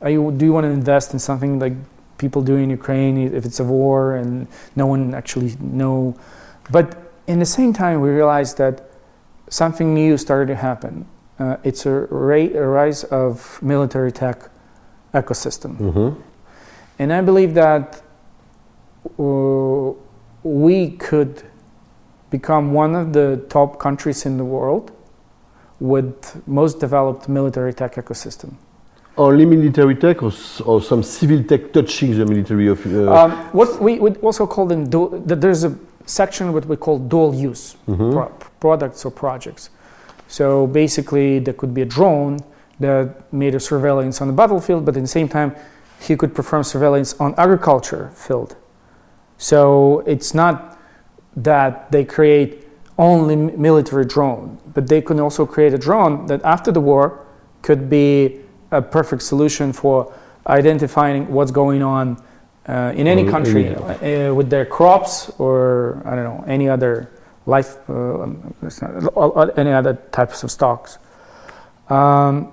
you, 0.04 0.32
do 0.32 0.44
you 0.44 0.52
want 0.52 0.64
to 0.64 0.70
invest 0.70 1.12
in 1.12 1.20
something 1.20 1.60
like 1.60 1.74
people 2.18 2.42
do 2.42 2.56
in 2.56 2.70
Ukraine 2.70 3.18
if 3.18 3.44
it's 3.44 3.60
a 3.60 3.64
war 3.64 4.16
and 4.16 4.46
no 4.74 4.86
one 4.86 5.14
actually 5.14 5.56
know? 5.60 6.16
But 6.70 6.96
in 7.26 7.38
the 7.38 7.46
same 7.46 7.72
time, 7.72 8.00
we 8.00 8.10
realized 8.10 8.58
that 8.58 8.88
something 9.48 9.94
new 9.94 10.16
started 10.16 10.48
to 10.48 10.56
happen. 10.56 11.06
Uh, 11.38 11.56
it's 11.62 11.86
a, 11.86 11.90
ra- 11.90 12.36
a, 12.54 12.66
rise 12.66 13.04
of 13.04 13.60
military 13.62 14.10
tech 14.10 14.48
ecosystem. 15.12 15.76
Mm-hmm. 15.76 16.20
And 16.98 17.12
I 17.12 17.20
believe 17.20 17.54
that 17.54 18.02
uh, 19.18 19.92
we 20.42 20.90
could 20.92 21.42
become 22.30 22.72
one 22.72 22.94
of 22.94 23.12
the 23.12 23.44
top 23.48 23.78
countries 23.78 24.26
in 24.26 24.36
the 24.36 24.44
world 24.44 24.92
with 25.78 26.46
most 26.46 26.80
developed 26.80 27.28
military 27.28 27.74
tech 27.74 27.94
ecosystem. 27.94 28.54
Only 29.18 29.46
military 29.46 29.94
tech 29.94 30.22
or, 30.22 30.30
or 30.66 30.82
some 30.82 31.02
civil 31.02 31.42
tech 31.42 31.72
touching 31.72 32.16
the 32.18 32.26
military 32.26 32.68
of 32.68 32.84
uh, 32.86 33.10
um, 33.14 33.30
what 33.52 33.80
we 33.80 33.98
would 33.98 34.18
also 34.18 34.46
call 34.46 34.66
them 34.66 34.90
dual, 34.90 35.08
there's 35.24 35.64
a 35.64 35.74
section 36.04 36.52
what 36.52 36.66
we 36.66 36.76
call 36.76 36.98
dual 36.98 37.34
use 37.34 37.76
Mhm. 37.88 38.12
pro- 38.12 38.32
products 38.60 39.04
or 39.06 39.10
projects 39.10 39.70
so 40.28 40.66
basically 40.66 41.38
there 41.38 41.54
could 41.54 41.72
be 41.72 41.80
a 41.82 41.86
drone 41.86 42.38
that 42.78 43.32
made 43.32 43.54
a 43.54 43.60
surveillance 43.60 44.20
on 44.20 44.26
the 44.28 44.34
battlefield 44.34 44.84
but 44.84 44.96
at 44.96 45.02
the 45.02 45.08
same 45.08 45.28
time 45.28 45.54
he 45.98 46.14
could 46.14 46.34
perform 46.34 46.62
surveillance 46.62 47.14
on 47.18 47.34
agriculture 47.38 48.10
field 48.14 48.54
so 49.38 50.00
it's 50.06 50.34
not 50.34 50.78
that 51.34 51.90
they 51.90 52.04
create 52.04 52.68
only 52.98 53.34
military 53.36 54.04
drone 54.04 54.58
but 54.74 54.86
they 54.88 55.00
can 55.00 55.18
also 55.20 55.46
create 55.46 55.72
a 55.74 55.78
drone 55.78 56.26
that 56.26 56.40
after 56.44 56.70
the 56.70 56.80
war 56.80 57.18
could 57.62 57.88
be 57.90 58.40
a 58.76 58.82
perfect 58.82 59.22
solution 59.22 59.72
for 59.72 60.12
identifying 60.46 61.30
what's 61.32 61.50
going 61.50 61.82
on 61.82 62.16
uh, 62.68 62.92
in 62.96 63.06
any 63.06 63.24
country 63.24 63.68
uh, 63.74 64.34
with 64.34 64.50
their 64.50 64.64
crops 64.64 65.30
or 65.38 66.02
I 66.04 66.14
don't 66.16 66.24
know 66.24 66.44
any 66.46 66.68
other 66.68 67.08
life, 67.46 67.76
uh, 67.88 68.26
not- 68.26 69.58
any 69.58 69.72
other 69.72 69.94
types 70.10 70.42
of 70.42 70.50
stocks, 70.50 70.98
um, 71.88 72.52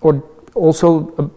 or 0.00 0.22
also 0.54 1.12
uh, 1.18 1.28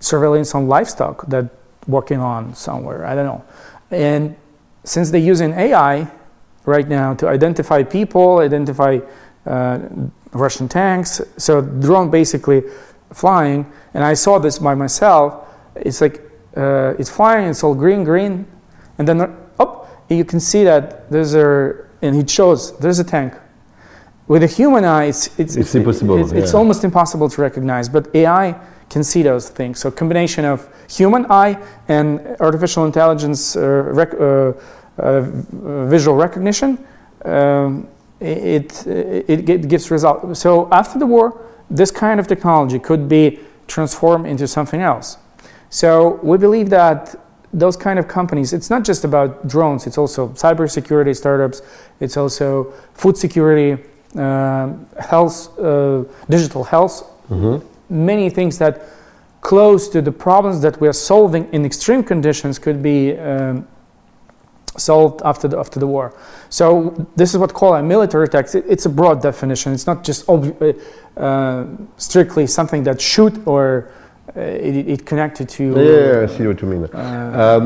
surveillance 0.00 0.54
on 0.54 0.68
livestock 0.68 1.26
that 1.28 1.46
working 1.86 2.20
on 2.20 2.54
somewhere. 2.54 3.06
I 3.06 3.14
don't 3.14 3.26
know, 3.26 3.44
and 3.90 4.36
since 4.84 5.10
they're 5.10 5.20
using 5.20 5.52
AI 5.54 6.06
right 6.66 6.88
now 6.88 7.14
to 7.14 7.28
identify 7.28 7.82
people, 7.82 8.38
identify 8.38 8.98
uh, 9.46 9.78
Russian 10.32 10.68
tanks, 10.68 11.20
so 11.36 11.60
drone 11.60 12.10
basically 12.10 12.62
flying, 13.12 13.70
and 13.94 14.02
I 14.04 14.14
saw 14.14 14.38
this 14.38 14.58
by 14.58 14.74
myself. 14.74 15.46
It's 15.76 16.00
like 16.00 16.20
uh, 16.56 16.94
it's 16.98 17.10
flying, 17.10 17.48
it's 17.48 17.62
all 17.62 17.74
green, 17.74 18.04
green, 18.04 18.46
and 18.98 19.06
then 19.06 19.20
up, 19.58 19.88
you 20.08 20.24
can 20.24 20.40
see 20.40 20.64
that 20.64 21.10
there's 21.10 21.34
a, 21.34 21.74
and 22.02 22.16
it 22.16 22.30
shows 22.30 22.76
there's 22.78 22.98
a 22.98 23.04
tank. 23.04 23.34
With 24.28 24.42
a 24.42 24.46
human 24.46 24.84
eye, 24.84 25.04
it's 25.06 25.38
it's, 25.38 25.56
It's 25.56 25.74
impossible, 25.74 26.18
It's, 26.18 26.32
it's 26.32 26.52
yeah. 26.52 26.58
almost 26.58 26.84
impossible 26.84 27.28
to 27.28 27.42
recognize, 27.42 27.88
but 27.88 28.14
AI 28.14 28.54
can 28.88 29.02
see 29.02 29.22
those 29.22 29.48
things. 29.48 29.80
So 29.80 29.90
combination 29.90 30.44
of 30.44 30.68
human 30.88 31.26
eye 31.30 31.58
and 31.88 32.20
artificial 32.40 32.84
intelligence 32.84 33.56
uh, 33.56 33.60
rec- 33.60 34.14
uh, 34.14 34.52
uh, 34.98 35.20
visual 35.88 36.16
recognition, 36.16 36.78
um, 37.24 37.88
it, 38.22 38.86
it, 38.86 39.48
it 39.48 39.68
gives 39.68 39.90
result. 39.90 40.36
So 40.36 40.68
after 40.70 40.98
the 40.98 41.06
war, 41.06 41.40
this 41.70 41.90
kind 41.90 42.20
of 42.20 42.26
technology 42.26 42.78
could 42.78 43.08
be 43.08 43.40
transformed 43.66 44.26
into 44.26 44.46
something 44.46 44.80
else. 44.80 45.16
So 45.70 46.20
we 46.22 46.38
believe 46.38 46.68
that 46.70 47.14
those 47.54 47.76
kind 47.76 47.98
of 47.98 48.08
companies, 48.08 48.52
it's 48.52 48.70
not 48.70 48.84
just 48.84 49.04
about 49.04 49.46
drones, 49.48 49.86
it's 49.86 49.98
also 49.98 50.28
cybersecurity 50.28 51.14
startups, 51.16 51.62
it's 52.00 52.16
also 52.16 52.72
food 52.94 53.16
security, 53.16 53.82
um 54.16 54.86
health, 54.98 55.58
uh, 55.58 56.04
digital 56.28 56.64
health, 56.64 57.04
Mhm. 57.30 57.62
many 57.88 58.30
things 58.30 58.58
that 58.58 58.74
close 59.40 59.88
to 59.88 60.02
the 60.02 60.12
problems 60.12 60.60
that 60.60 60.80
we 60.80 60.86
are 60.88 60.92
solving 60.94 61.46
in 61.52 61.64
extreme 61.64 62.02
conditions 62.02 62.58
could 62.58 62.82
be 62.82 63.16
um, 63.18 63.66
solved 64.76 65.20
after 65.24 65.48
the, 65.48 65.58
after 65.58 65.80
the 65.80 65.86
war. 65.86 66.12
So 66.58 66.66
this 67.16 67.28
is 67.32 67.38
what 67.38 67.50
called 67.54 67.76
a 67.76 67.82
military 67.82 68.28
tech. 68.28 68.54
It, 68.54 68.64
it's 68.68 68.84
a 68.84 68.90
broad 69.00 69.22
definition. 69.22 69.72
It's 69.72 69.86
not 69.86 70.04
just 70.04 70.28
uh, 70.28 70.34
uh, 71.16 71.64
strictly 71.96 72.46
something 72.46 72.82
that 72.88 73.00
shoot 73.00 73.34
or 73.46 73.88
uh, 74.36 74.40
it, 74.68 74.74
it 74.94 75.00
connected 75.06 75.48
to 75.56 75.62
Yeah, 75.90 76.22
I 76.24 76.26
see 76.36 76.46
what 76.46 76.58
you 76.62 76.68
mean. 76.72 76.84
uh, 76.84 77.44
Um, 77.44 77.62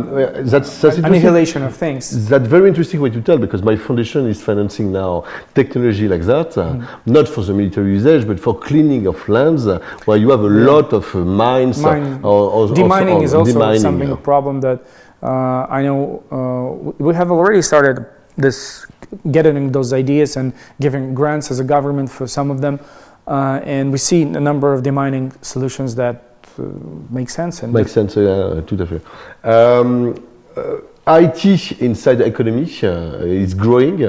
that's, 0.52 0.70
that's 0.82 0.98
annihilation 0.98 1.60
of 1.68 1.72
things. 1.84 2.28
That's 2.28 2.46
very 2.56 2.68
interesting 2.68 3.00
what 3.00 3.12
you 3.16 3.22
tell 3.22 3.38
because 3.38 3.62
my 3.70 3.76
foundation 3.86 4.22
is 4.32 4.38
financing 4.50 4.92
now 4.92 5.24
technology 5.60 6.06
like 6.14 6.24
that, 6.32 6.48
uh, 6.56 6.62
Mm. 6.64 6.86
not 7.16 7.26
for 7.34 7.42
the 7.48 7.54
military 7.60 7.90
usage, 7.98 8.24
but 8.30 8.38
for 8.46 8.52
cleaning 8.68 9.02
of 9.12 9.18
lands 9.28 9.62
uh, 9.66 9.78
where 10.06 10.16
you 10.22 10.28
have 10.34 10.44
a 10.52 10.54
lot 10.72 10.88
of 10.92 11.04
uh, 11.14 11.18
mines. 11.44 11.78
uh, 11.78 11.88
Mine- 11.90 12.20
or, 12.22 12.42
or, 12.56 12.62
Demining 12.68 13.16
or- 13.20 13.24
is 13.26 13.34
also 13.34 13.52
demining, 13.52 13.80
something 13.88 14.08
yeah. 14.08 14.20
a 14.20 14.28
problem 14.30 14.54
that 14.66 14.78
uh, 15.22 15.78
I 15.78 15.80
know 15.86 15.98
uh, 16.36 16.92
we 17.06 17.12
have 17.20 17.30
already 17.32 17.62
started 17.62 17.96
this 18.36 18.86
getting 19.30 19.72
those 19.72 19.92
ideas 19.92 20.36
and 20.36 20.52
giving 20.80 21.14
grants 21.14 21.50
as 21.50 21.60
a 21.60 21.64
government 21.64 22.10
for 22.10 22.26
some 22.26 22.50
of 22.50 22.60
them, 22.60 22.80
uh, 23.26 23.60
and 23.64 23.92
we 23.92 23.98
see 23.98 24.22
a 24.22 24.40
number 24.40 24.72
of 24.72 24.82
demining 24.82 25.32
solutions 25.44 25.94
that 25.94 26.22
uh, 26.58 26.62
make 27.10 27.30
sense 27.30 27.62
and 27.62 27.72
Makes 27.72 27.92
sense, 27.92 28.16
yeah, 28.16 28.60
tout 28.66 28.76
à 28.76 28.86
fait. 28.86 29.00
Um, 29.44 30.14
uh, 30.56 30.78
IT 31.08 31.80
inside 31.80 32.16
the 32.16 32.26
economy 32.26 32.68
uh, 32.82 33.18
is 33.24 33.54
growing. 33.54 34.02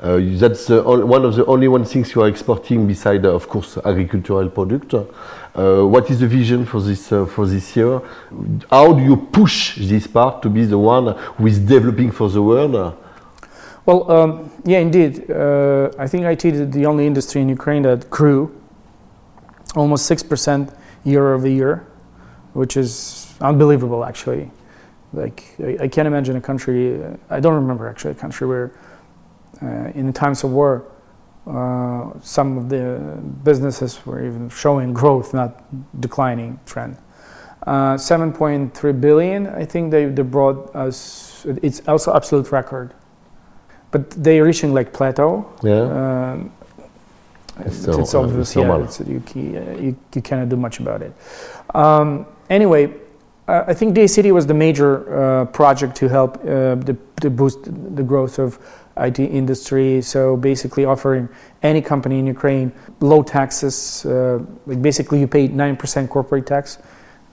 Uh, 0.00 0.20
that's 0.38 0.68
one 0.68 1.24
of 1.24 1.34
the 1.34 1.44
only 1.46 1.66
one 1.66 1.84
things 1.84 2.14
you 2.14 2.22
are 2.22 2.28
exporting 2.28 2.86
beside, 2.86 3.26
uh, 3.26 3.34
of 3.34 3.48
course, 3.48 3.78
agricultural 3.84 4.48
product. 4.48 4.94
Uh, 4.94 5.82
what 5.82 6.08
is 6.08 6.20
the 6.20 6.26
vision 6.28 6.64
for 6.64 6.80
this 6.80 7.10
uh, 7.10 7.26
for 7.26 7.44
this 7.46 7.74
year? 7.74 8.00
How 8.70 8.92
do 8.92 9.02
you 9.02 9.16
push 9.16 9.76
this 9.76 10.06
part 10.06 10.40
to 10.42 10.48
be 10.48 10.64
the 10.64 10.78
one 10.78 11.16
who 11.36 11.46
is 11.48 11.58
developing 11.58 12.12
for 12.12 12.28
the 12.28 12.40
world? 12.40 12.94
Well, 13.88 14.10
um, 14.10 14.50
yeah, 14.66 14.80
indeed. 14.80 15.30
Uh, 15.30 15.90
I 15.98 16.06
think 16.06 16.26
IT 16.26 16.44
is 16.44 16.70
the 16.72 16.84
only 16.84 17.06
industry 17.06 17.40
in 17.40 17.48
Ukraine 17.48 17.80
that 17.84 18.10
grew 18.10 18.54
almost 19.74 20.04
six 20.04 20.22
percent 20.22 20.70
year 21.04 21.32
over 21.32 21.48
year, 21.48 21.86
which 22.52 22.76
is 22.76 23.34
unbelievable, 23.40 24.04
actually. 24.04 24.50
Like 25.14 25.42
I, 25.58 25.84
I 25.84 25.88
can't 25.88 26.06
imagine 26.06 26.36
a 26.36 26.40
country. 26.42 27.02
uh, 27.02 27.16
I 27.30 27.40
don't 27.40 27.54
remember 27.54 27.88
actually 27.88 28.10
a 28.10 28.20
country 28.24 28.46
where, 28.46 28.72
uh, 29.62 29.98
in 29.98 30.06
the 30.06 30.12
times 30.12 30.44
of 30.44 30.50
war, 30.50 30.84
uh, 31.46 32.10
some 32.20 32.58
of 32.58 32.68
the 32.68 33.00
businesses 33.42 34.04
were 34.04 34.22
even 34.22 34.50
showing 34.50 34.92
growth, 34.92 35.32
not 35.32 35.64
declining 35.98 36.60
trend. 36.66 36.98
Uh, 37.66 37.94
7.3 37.96 39.00
billion, 39.00 39.46
I 39.46 39.64
think 39.64 39.90
they, 39.90 40.04
they 40.04 40.22
brought 40.22 40.76
us. 40.76 41.46
It's 41.62 41.80
also 41.88 42.14
absolute 42.14 42.52
record 42.52 42.92
but 43.90 44.10
they're 44.10 44.44
reaching 44.44 44.74
like 44.74 44.92
plateau. 44.92 45.46
Yeah, 45.62 45.82
Um, 46.32 46.52
It's 47.60 47.76
it's, 47.76 47.84
so- 47.84 48.00
it's 48.00 48.14
uh, 48.14 48.20
obvious, 48.22 48.48
it's 48.48 48.56
yeah. 48.56 48.84
It's, 48.84 49.00
you, 49.00 49.22
you, 49.34 49.96
you 50.14 50.22
cannot 50.22 50.48
do 50.48 50.56
much 50.56 50.78
about 50.80 51.02
it. 51.02 51.12
Um, 51.74 52.24
anyway, 52.50 52.92
uh, 53.48 53.64
I 53.66 53.74
think 53.74 53.96
Diia 53.96 54.08
City 54.08 54.30
was 54.30 54.46
the 54.46 54.54
major 54.54 54.92
uh, 54.94 55.44
project 55.46 55.96
to 55.96 56.08
help 56.08 56.36
uh, 56.36 56.76
the, 56.88 56.96
to 57.22 57.30
boost 57.30 57.58
the 57.96 58.02
growth 58.02 58.38
of 58.38 58.58
IT 58.96 59.18
industry. 59.18 60.02
So 60.02 60.36
basically, 60.36 60.84
offering 60.84 61.28
any 61.62 61.80
company 61.80 62.18
in 62.18 62.26
Ukraine 62.26 62.70
low 63.00 63.22
taxes. 63.22 64.04
Uh, 64.06 64.38
like 64.66 64.80
basically, 64.82 65.18
you 65.20 65.26
pay 65.26 65.48
nine 65.48 65.76
percent 65.76 66.10
corporate 66.10 66.46
tax. 66.46 66.78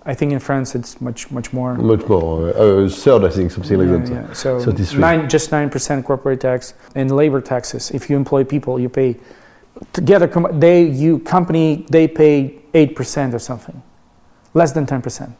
I 0.08 0.13
think 0.13 0.32
in 0.34 0.39
France 0.39 0.76
it's 0.76 1.02
much 1.02 1.32
much 1.32 1.52
more. 1.54 1.74
Much 1.76 2.08
more. 2.08 2.50
Uh, 2.50 2.88
third, 2.89 3.24
I 3.24 3.30
think, 3.30 3.52
something 3.52 3.80
Yeah, 3.80 3.96
like 3.96 4.06
that. 4.06 4.13
yeah. 4.13 4.34
So 4.34 4.60
33. 4.60 5.00
nine, 5.00 5.30
just 5.30 5.52
nine 5.52 5.70
percent 5.70 6.06
corporate 6.06 6.41
tax 6.41 6.74
and 6.96 7.10
labor 7.15 7.41
taxes. 7.41 7.91
If 7.91 8.10
you 8.10 8.15
employ 8.15 8.44
people, 8.44 8.80
you 8.80 8.89
pay 8.89 9.15
together. 9.94 10.28
They 10.54 10.84
you 10.84 11.20
company 11.20 11.86
they 11.89 12.08
pay 12.08 12.60
eight 12.74 12.96
percent 12.96 13.34
or 13.34 13.39
something, 13.39 13.82
less 14.54 14.72
than 14.74 14.86
ten 14.86 15.02
percent. 15.02 15.32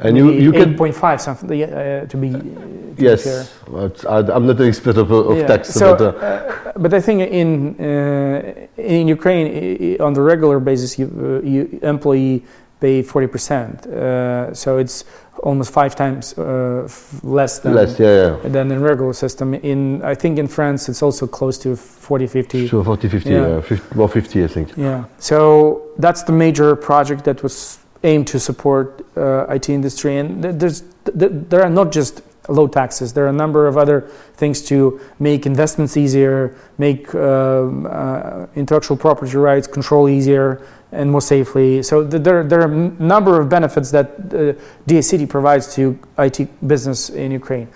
And 0.00 0.16
you, 0.16 0.30
you 0.30 0.54
eight 0.54 0.62
can. 0.62 0.76
point 0.76 0.94
five 0.94 1.20
something 1.20 1.50
uh, 1.62 2.06
to 2.06 2.16
be. 2.16 2.30
To 2.30 2.38
be 2.38 3.16
fair. 3.16 3.46
Yes, 3.76 4.04
I, 4.06 4.18
I'm 4.34 4.46
not 4.46 4.60
an 4.60 4.68
expert 4.68 4.96
of, 4.96 5.10
of 5.10 5.36
Yeah. 5.36 5.46
tax, 5.46 5.68
So, 5.74 5.96
but 5.96 6.00
uh, 6.00 6.06
uh, 6.26 6.72
but 6.78 6.94
I 6.94 7.00
think 7.00 7.20
in 7.40 7.74
uh, 7.80 8.66
in 8.78 9.08
Ukraine, 9.08 10.00
on 10.00 10.12
the 10.14 10.22
regular 10.22 10.60
basis, 10.60 10.98
you, 10.98 11.06
uh, 11.06 11.46
you 11.46 11.78
employee 11.82 12.42
pay 12.80 13.02
forty 13.02 13.26
percent. 13.26 13.86
Uh, 13.86 14.54
so 14.54 14.78
it's 14.78 15.04
almost 15.42 15.72
five 15.72 15.94
times 15.94 16.34
uh, 16.38 16.82
f- 16.84 17.20
less 17.22 17.60
than 17.60 17.74
less, 17.74 17.98
yeah, 17.98 18.36
yeah. 18.42 18.48
than 18.48 18.70
in 18.72 18.80
regular 18.82 19.12
system. 19.12 19.54
In 19.54 20.02
I 20.02 20.14
think 20.14 20.38
in 20.38 20.48
France, 20.48 20.88
it's 20.88 21.02
also 21.02 21.26
close 21.26 21.58
to 21.58 21.76
40, 21.76 22.26
50. 22.26 22.68
So 22.68 22.82
40, 22.82 23.08
50, 23.08 23.30
Yeah. 23.30 23.48
yeah. 23.48 23.60
50, 23.60 23.94
more 23.96 24.08
50, 24.08 24.44
I 24.44 24.46
think. 24.48 24.68
Yeah. 24.76 25.04
So 25.18 25.82
that's 25.98 26.22
the 26.24 26.32
major 26.32 26.74
project 26.76 27.24
that 27.24 27.42
was 27.42 27.78
aimed 28.02 28.26
to 28.28 28.38
support 28.40 29.04
uh, 29.16 29.46
IT 29.54 29.68
industry, 29.68 30.16
and 30.18 30.42
th- 30.42 30.54
there's 30.56 30.80
th- 31.18 31.32
there 31.50 31.62
are 31.62 31.70
not 31.70 31.92
just 31.92 32.22
low 32.48 32.66
taxes. 32.66 33.12
There 33.12 33.24
are 33.24 33.28
a 33.28 33.32
number 33.44 33.66
of 33.68 33.76
other 33.76 34.08
things 34.36 34.62
to 34.68 34.98
make 35.18 35.44
investments 35.46 35.96
easier, 35.96 36.54
make 36.78 37.14
um, 37.14 37.86
uh, 37.86 38.46
intellectual 38.56 38.96
property 38.96 39.36
rights 39.36 39.66
control 39.68 40.08
easier 40.08 40.60
and 40.92 41.10
more 41.10 41.20
safely. 41.20 41.82
So 41.82 42.06
th- 42.06 42.22
there 42.22 42.44
there 42.44 42.60
are 42.60 42.72
a 42.72 42.90
number 43.02 43.40
of 43.40 43.48
benefits 43.48 43.90
that 43.90 44.58
uh, 44.88 45.00
City 45.02 45.26
provides 45.26 45.74
to 45.74 45.98
IT 46.18 46.66
business 46.66 47.10
in 47.10 47.30
Ukraine. 47.32 47.68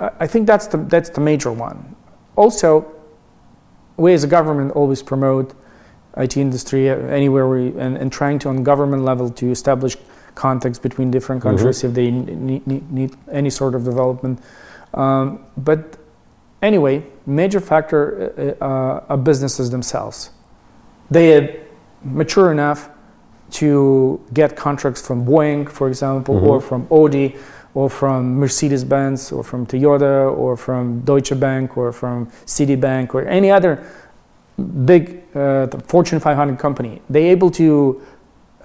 I 0.00 0.10
I 0.20 0.26
think 0.26 0.46
that's 0.46 0.66
the 0.66 0.78
that's 0.78 1.10
the 1.10 1.20
major 1.20 1.52
one. 1.52 1.94
Also, 2.36 2.86
we 3.96 4.12
as 4.12 4.24
a 4.24 4.26
government 4.26 4.72
always 4.72 5.02
promote 5.02 5.54
IT 6.16 6.36
industry 6.36 6.90
uh, 6.90 6.96
anywhere 6.96 7.48
we 7.48 7.68
and, 7.78 7.96
and 7.96 8.12
trying 8.12 8.38
to 8.40 8.48
on 8.48 8.62
government 8.62 9.04
level 9.04 9.30
to 9.30 9.50
establish 9.50 9.96
contacts 10.34 10.78
between 10.78 11.10
different 11.10 11.42
countries 11.42 11.84
if 11.84 11.94
they 11.94 12.10
need, 12.10 12.66
need, 12.66 12.92
need 12.92 13.16
any 13.30 13.50
sort 13.50 13.74
of 13.74 13.84
development. 13.84 14.40
Um, 14.92 15.44
but 15.56 15.96
anyway, 16.62 17.04
major 17.26 17.60
factor 17.60 18.56
uh, 18.60 18.64
uh, 18.64 19.04
are 19.08 19.16
businesses 19.16 19.70
themselves. 19.70 20.30
They 21.10 21.63
mature 22.04 22.52
enough 22.52 22.90
to 23.50 24.20
get 24.32 24.56
contracts 24.56 25.06
from 25.06 25.24
Boeing, 25.24 25.68
for 25.68 25.88
example, 25.88 26.36
or 26.48 26.60
from 26.60 26.86
Audi, 26.90 27.36
or 27.74 27.88
from 27.90 28.36
Mercedes 28.36 28.84
Benz, 28.84 29.32
or 29.32 29.44
from 29.44 29.66
Toyota, 29.66 30.36
or 30.36 30.56
from 30.56 31.00
Deutsche 31.00 31.38
Bank, 31.38 31.76
or 31.76 31.92
from 31.92 32.26
Citibank, 32.46 33.14
or 33.14 33.26
any 33.28 33.50
other 33.50 33.84
big 34.84 35.22
uh, 35.34 35.66
Fortune 35.86 36.20
500 36.20 36.58
company. 36.58 37.02
They're 37.10 37.30
able 37.30 37.50
to 37.52 38.00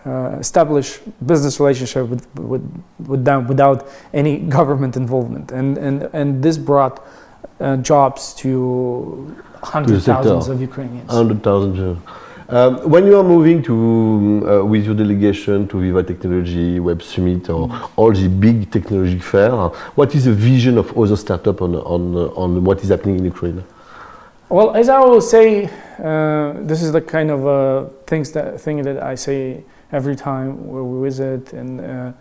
uh, 0.05 0.37
establish 0.39 0.99
business 1.25 1.59
relationship 1.59 2.07
with, 2.07 2.27
with, 2.39 2.83
with 3.07 3.25
them 3.25 3.47
without 3.47 3.87
any 4.13 4.37
government 4.57 4.95
involvement, 4.95 5.51
and 5.51 5.77
and 5.77 6.09
and 6.13 6.41
this 6.41 6.57
brought 6.57 7.05
uh, 7.59 7.77
jobs 7.77 8.33
to 8.35 9.35
hundreds 9.61 10.05
sector. 10.05 10.29
thousands 10.29 10.47
of 10.47 10.61
Ukrainians. 10.61 11.07
100,000 11.09 11.75
euros. 11.75 11.97
Um, 12.51 12.77
when 12.89 13.05
you 13.05 13.15
are 13.15 13.23
moving 13.23 13.61
to 13.61 13.73
um, 13.75 14.43
uh, 14.43 14.63
with 14.63 14.83
your 14.83 14.95
delegation 14.95 15.67
to 15.67 15.79
Viva 15.79 16.01
Technology, 16.01 16.79
Web 16.79 17.03
Summit, 17.03 17.47
or 17.47 17.69
all 17.95 18.11
the 18.11 18.27
big 18.27 18.71
technology 18.71 19.19
fair, 19.19 19.51
what 19.93 20.15
is 20.15 20.25
the 20.25 20.33
vision 20.33 20.79
of 20.79 20.97
other 20.97 21.15
startup 21.15 21.61
on 21.61 21.75
on 21.75 22.15
uh, 22.15 22.41
on 22.43 22.63
what 22.63 22.81
is 22.81 22.89
happening 22.89 23.19
in 23.19 23.25
Ukraine? 23.25 23.63
Well, 24.49 24.73
as 24.75 24.89
I 24.89 24.99
will 24.99 25.21
say, 25.21 25.69
uh, 26.03 26.53
this 26.65 26.81
is 26.81 26.91
the 26.91 27.01
kind 27.01 27.29
of 27.29 27.45
uh, 27.45 27.89
things 28.07 28.31
that 28.31 28.59
thing 28.59 28.81
that 28.81 28.97
I 28.97 29.13
say 29.13 29.63
every 29.91 30.15
time 30.15 30.67
we 30.67 31.07
visit, 31.07 31.53
and 31.53 31.79
uh, 31.79 32.13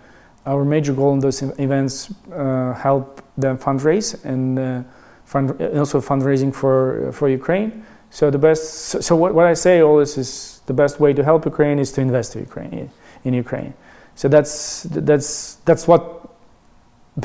our 0.44 0.62
major 0.62 0.92
goal 0.92 1.14
in 1.14 1.20
those 1.20 1.40
events 1.40 2.12
uh, 2.34 2.74
help 2.74 3.22
them 3.38 3.56
fundraise 3.56 4.22
and 4.26 4.58
uh, 4.58 4.82
fund, 5.24 5.58
also 5.74 6.02
fundraising 6.02 6.52
for 6.54 7.12
for 7.12 7.30
Ukraine. 7.30 7.82
So 8.10 8.30
the 8.30 8.38
best. 8.38 8.64
So, 8.74 9.00
so 9.00 9.16
what, 9.16 9.34
what 9.34 9.46
I 9.46 9.54
say 9.54 9.80
always 9.80 10.16
is 10.16 10.60
the 10.66 10.72
best 10.72 11.00
way 11.00 11.12
to 11.12 11.22
help 11.22 11.44
Ukraine 11.44 11.78
is 11.78 11.92
to 11.92 12.00
invest 12.00 12.36
in 12.36 12.42
Ukraine 12.42 12.90
in 13.24 13.34
Ukraine. 13.34 13.74
So 14.14 14.28
that's 14.28 14.82
that's 14.84 15.56
that's 15.66 15.86
what 15.86 16.02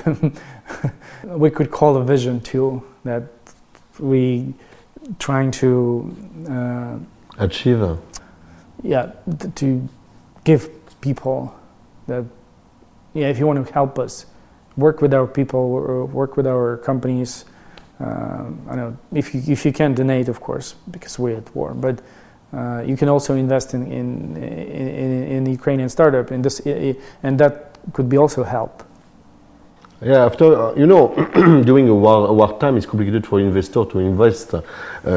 we 1.25 1.49
could 1.49 1.71
call 1.71 1.95
a 1.97 2.03
vision 2.03 2.41
too. 2.41 2.83
That 3.03 3.23
we 3.99 4.53
trying 5.19 5.51
to 5.51 6.15
uh, 6.49 7.43
Achieve. 7.43 7.97
yeah 8.83 9.11
th- 9.39 9.53
to 9.55 9.87
give 10.43 10.69
people 11.01 11.53
that 12.07 12.23
yeah 13.13 13.27
if 13.27 13.39
you 13.39 13.47
want 13.47 13.65
to 13.65 13.73
help 13.73 13.99
us 13.99 14.25
work 14.77 15.01
with 15.01 15.13
our 15.13 15.27
people 15.27 15.59
or 15.59 16.05
work 16.05 16.37
with 16.37 16.47
our 16.47 16.77
companies 16.77 17.45
um, 17.99 18.59
I 18.69 18.75
know 18.75 18.97
if 19.13 19.33
you 19.33 19.41
if 19.47 19.65
you 19.65 19.71
can 19.71 19.93
donate 19.93 20.29
of 20.29 20.39
course 20.39 20.75
because 20.91 21.19
we're 21.19 21.37
at 21.37 21.55
war 21.55 21.73
but 21.73 22.01
uh, 22.53 22.83
you 22.85 22.97
can 22.97 23.09
also 23.09 23.35
invest 23.35 23.73
in 23.73 23.85
in, 23.91 24.37
in, 24.37 25.23
in, 25.23 25.45
Ukrainian 25.45 25.89
startup 25.89 26.31
and 26.31 26.43
this 26.43 26.59
and 27.23 27.39
that 27.39 27.77
could 27.93 28.09
be 28.09 28.17
also 28.17 28.43
help 28.43 28.83
Yeah, 30.05 30.25
after 30.25 30.53
uh, 30.53 30.73
you 30.75 30.85
know, 30.85 31.13
during 31.63 31.87
a 31.87 31.95
war, 31.95 32.27
a 32.27 32.33
war 32.33 32.59
time, 32.59 32.75
it's 32.75 32.85
complicated 32.85 33.25
for 33.25 33.39
investor 33.39 33.85
to 33.85 33.99
invest 33.99 34.53
uh, 34.53 34.61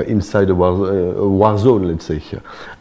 inside 0.06 0.48
a 0.50 0.54
war, 0.54 0.70
uh, 0.70 1.26
war 1.26 1.58
zone. 1.58 1.88
Let's 1.88 2.04
say. 2.04 2.22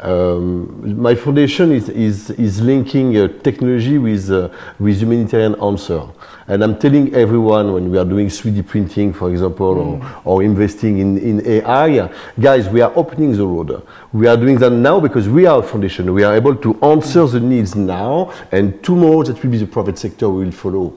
Um, 0.01 1.01
my 1.01 1.15
foundation 1.15 1.71
is 1.71 1.89
is, 1.89 2.29
is 2.31 2.61
linking 2.61 3.17
uh, 3.17 3.27
technology 3.41 3.97
with 3.97 4.29
uh, 4.29 4.49
with 4.77 4.99
humanitarian 4.99 5.55
answer, 5.59 6.03
and 6.47 6.63
I'm 6.63 6.77
telling 6.77 7.13
everyone 7.15 7.73
when 7.73 7.89
we 7.89 7.97
are 7.97 8.05
doing 8.05 8.27
3D 8.27 8.67
printing, 8.67 9.13
for 9.13 9.31
example, 9.31 9.65
or, 9.65 10.21
or 10.23 10.43
investing 10.43 10.99
in 10.99 11.17
in 11.17 11.47
AI, 11.47 12.09
guys, 12.39 12.69
we 12.69 12.81
are 12.81 12.93
opening 12.95 13.35
the 13.35 13.45
road. 13.45 13.81
We 14.13 14.27
are 14.27 14.37
doing 14.37 14.57
that 14.59 14.69
now 14.71 14.99
because 14.99 15.27
we 15.27 15.47
are 15.47 15.59
a 15.59 15.63
foundation. 15.63 16.13
We 16.13 16.23
are 16.23 16.35
able 16.35 16.55
to 16.57 16.79
answer 16.83 17.25
the 17.25 17.39
needs 17.39 17.75
now, 17.75 18.31
and 18.51 18.83
tomorrow 18.83 19.23
that 19.23 19.41
will 19.41 19.49
be 19.49 19.57
the 19.57 19.65
private 19.65 19.97
sector 19.97 20.29
we 20.29 20.45
will 20.45 20.51
follow. 20.51 20.93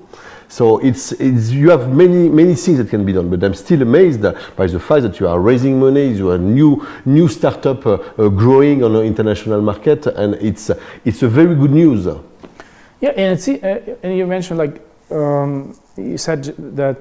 So 0.50 0.78
it's, 0.78 1.12
it's 1.12 1.50
you 1.50 1.70
have 1.70 1.94
many 1.94 2.28
many 2.28 2.54
things 2.54 2.78
that 2.78 2.88
can 2.88 3.04
be 3.04 3.12
done, 3.12 3.30
but 3.30 3.42
I'm 3.44 3.54
still 3.54 3.82
amazed 3.82 4.22
by 4.56 4.66
the 4.66 4.80
fact 4.80 5.02
that 5.02 5.20
you 5.20 5.28
are 5.28 5.40
raising 5.40 5.78
money, 5.78 6.08
you 6.08 6.30
are 6.30 6.38
new 6.38 6.86
new 7.04 7.28
startup 7.28 7.86
uh, 7.86 7.92
uh, 7.92 8.28
growing 8.28 8.82
on 8.82 8.96
an 8.96 9.04
international 9.04 9.62
market, 9.62 10.06
and 10.06 10.34
it's 10.36 10.70
it's 11.04 11.22
a 11.22 11.28
very 11.28 11.54
good 11.54 11.70
news. 11.70 12.06
Yeah, 13.00 13.10
and 13.10 13.38
it's 13.38 13.48
uh, 13.48 13.96
and 14.02 14.16
you 14.16 14.26
mentioned 14.26 14.58
like 14.58 14.87
um, 15.10 15.78
you 15.96 16.18
said 16.18 16.44
that 16.76 16.96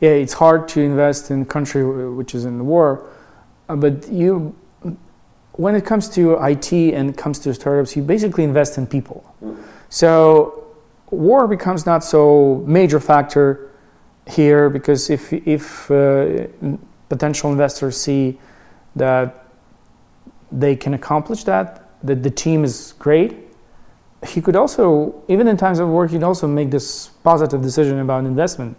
yeah, 0.00 0.10
it's 0.10 0.32
hard 0.32 0.66
to 0.68 0.80
invest 0.80 1.30
in 1.30 1.42
a 1.42 1.44
country 1.44 1.84
which 2.10 2.34
is 2.34 2.44
in 2.44 2.66
war, 2.66 3.06
uh, 3.68 3.76
but 3.76 4.08
you 4.08 4.56
when 5.52 5.74
it 5.74 5.84
comes 5.84 6.08
to 6.08 6.34
IT 6.42 6.72
and 6.72 7.10
it 7.10 7.16
comes 7.18 7.38
to 7.40 7.52
startups, 7.52 7.94
you 7.94 8.02
basically 8.02 8.44
invest 8.44 8.78
in 8.78 8.86
people. 8.86 9.34
So 9.90 10.66
war 11.10 11.46
becomes 11.46 11.84
not 11.84 12.02
so 12.02 12.64
major 12.66 13.00
factor 13.00 13.70
here 14.26 14.70
because 14.70 15.10
if 15.10 15.32
if 15.32 15.90
uh, 15.90 16.46
potential 17.08 17.50
investors 17.50 18.00
see 18.00 18.38
that 18.96 19.44
they 20.50 20.76
can 20.76 20.94
accomplish 20.94 21.44
that, 21.44 21.90
that 22.02 22.22
the 22.22 22.30
team 22.30 22.64
is 22.64 22.94
great, 22.98 23.49
he 24.26 24.40
could 24.40 24.56
also, 24.56 25.14
even 25.28 25.48
in 25.48 25.56
times 25.56 25.78
of 25.78 25.88
war, 25.88 26.06
he'd 26.06 26.22
also 26.22 26.46
make 26.46 26.70
this 26.70 27.08
positive 27.24 27.62
decision 27.62 27.98
about 28.00 28.24
investment 28.24 28.76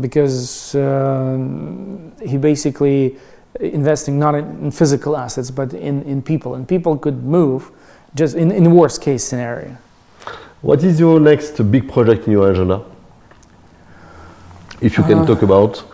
because 0.00 0.74
um, 0.74 2.12
he 2.24 2.38
basically 2.38 3.16
investing 3.60 4.18
not 4.18 4.34
in, 4.34 4.44
in 4.64 4.70
physical 4.70 5.16
assets 5.16 5.50
but 5.50 5.74
in, 5.74 6.02
in 6.04 6.22
people, 6.22 6.54
and 6.54 6.66
people 6.66 6.96
could 6.96 7.22
move 7.22 7.70
just 8.14 8.34
in, 8.34 8.50
in 8.50 8.72
worst 8.74 9.02
case 9.02 9.22
scenario. 9.22 9.76
What 10.62 10.82
is 10.84 10.98
your 10.98 11.20
next 11.20 11.58
big 11.70 11.90
project 11.92 12.26
in 12.26 12.32
your 12.32 12.50
agenda? 12.50 12.82
If 14.80 14.96
you 14.96 15.04
can 15.04 15.18
Uh, 15.18 15.26
talk 15.26 15.42
about. 15.42 15.84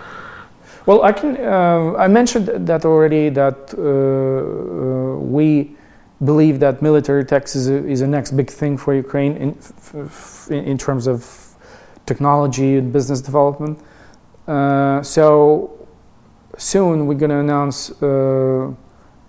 Well, 0.87 1.03
I 1.03 1.13
can. 1.13 1.37
Uh, 1.37 1.95
I 1.99 2.09
mentioned 2.09 2.47
that 2.67 2.85
already. 2.85 3.31
That 3.31 3.75
uh, 3.77 3.83
uh, 3.83 5.19
we 5.19 5.77
believe 6.25 6.59
that 6.61 6.83
military 6.83 7.25
tech 7.25 7.45
is 7.45 7.69
a, 7.69 7.87
is 7.87 8.01
the 8.01 8.07
next 8.07 8.33
big 8.33 8.51
thing 8.51 8.77
for 8.77 8.95
Ukraine 8.95 9.37
in, 9.37 9.57
f- 9.59 9.95
f- 9.95 10.51
in 10.51 10.77
terms 10.77 11.07
of 11.07 11.55
technology 12.07 12.77
and 12.77 12.93
business 12.93 13.21
development. 13.21 13.79
Uh, 14.47 15.03
so 15.03 15.87
soon 16.57 17.07
we're 17.07 17.15
going 17.15 17.31
to 17.31 17.37
announce 17.39 17.91
uh, 18.03 18.73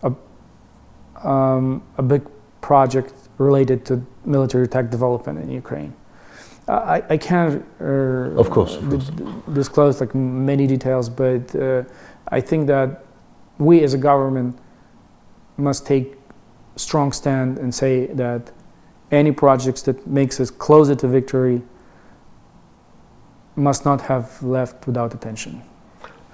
a, 0.04 1.28
um, 1.28 1.84
a 1.98 2.02
big 2.04 2.24
project 2.62 3.14
related 3.38 3.86
to 3.86 4.04
military 4.26 4.68
tech 4.68 4.90
development 4.90 5.40
in 5.40 5.50
Ukraine. 5.52 5.94
I, 6.68 7.04
I 7.10 7.18
can't 7.18 7.66
uh, 7.82 7.86
Of 8.40 8.50
course, 8.52 8.76
of 8.76 8.90
course. 8.90 9.12
disclose 9.54 10.00
like 10.00 10.14
many 10.14 10.68
details, 10.68 11.10
but 11.10 11.56
uh, 11.56 11.84
I 12.28 12.42
think 12.42 12.68
that 12.68 13.04
we 13.58 13.84
as 13.84 13.94
a 13.94 13.98
government 13.98 14.58
must 15.58 15.86
take 15.86 16.19
strong 16.80 17.12
stand 17.12 17.58
and 17.58 17.74
say 17.74 18.08
that 18.08 18.52
any 19.12 19.32
projects 19.32 19.82
that 19.84 20.08
makes 20.08 20.40
us 20.40 20.50
closer 20.50 20.96
to 20.96 21.08
victory 21.08 21.62
must 23.56 23.86
not 23.86 24.02
have 24.02 24.42
left 24.42 24.88
without 24.88 25.14
attention. 25.14 25.62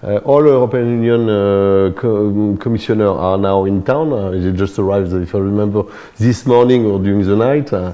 Uh, 0.04 0.18
all 0.18 0.46
European 0.46 1.02
Union 1.02 1.30
uh, 1.30 1.92
co- 1.96 2.56
commissioners 2.60 3.18
are 3.18 3.38
now 3.38 3.66
in 3.66 3.82
town. 3.84 4.14
Uh, 4.14 4.30
they 4.30 4.52
just 4.52 4.78
arrived, 4.78 5.12
if 5.14 5.34
I 5.34 5.40
remember, 5.40 5.84
this 6.18 6.46
morning 6.46 6.86
or 6.86 7.00
during 7.00 7.24
the 7.26 7.36
night. 7.36 7.74
Uh, 7.74 7.94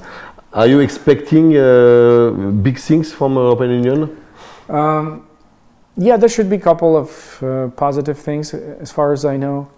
are 0.52 0.66
you 0.66 0.80
expecting 0.80 1.56
uh, 1.56 2.30
big 2.62 2.78
things 2.78 3.12
from 3.12 3.36
European 3.36 3.84
Union? 3.84 4.16
Um, 4.68 5.26
yeah, 5.96 6.18
there 6.18 6.28
should 6.28 6.50
be 6.50 6.56
a 6.56 6.60
couple 6.60 6.96
of 6.96 7.42
uh, 7.42 7.68
positive 7.68 8.18
things 8.18 8.52
as 8.52 8.90
far 8.90 9.12
as 9.12 9.24
I 9.24 9.36
know. 9.38 9.70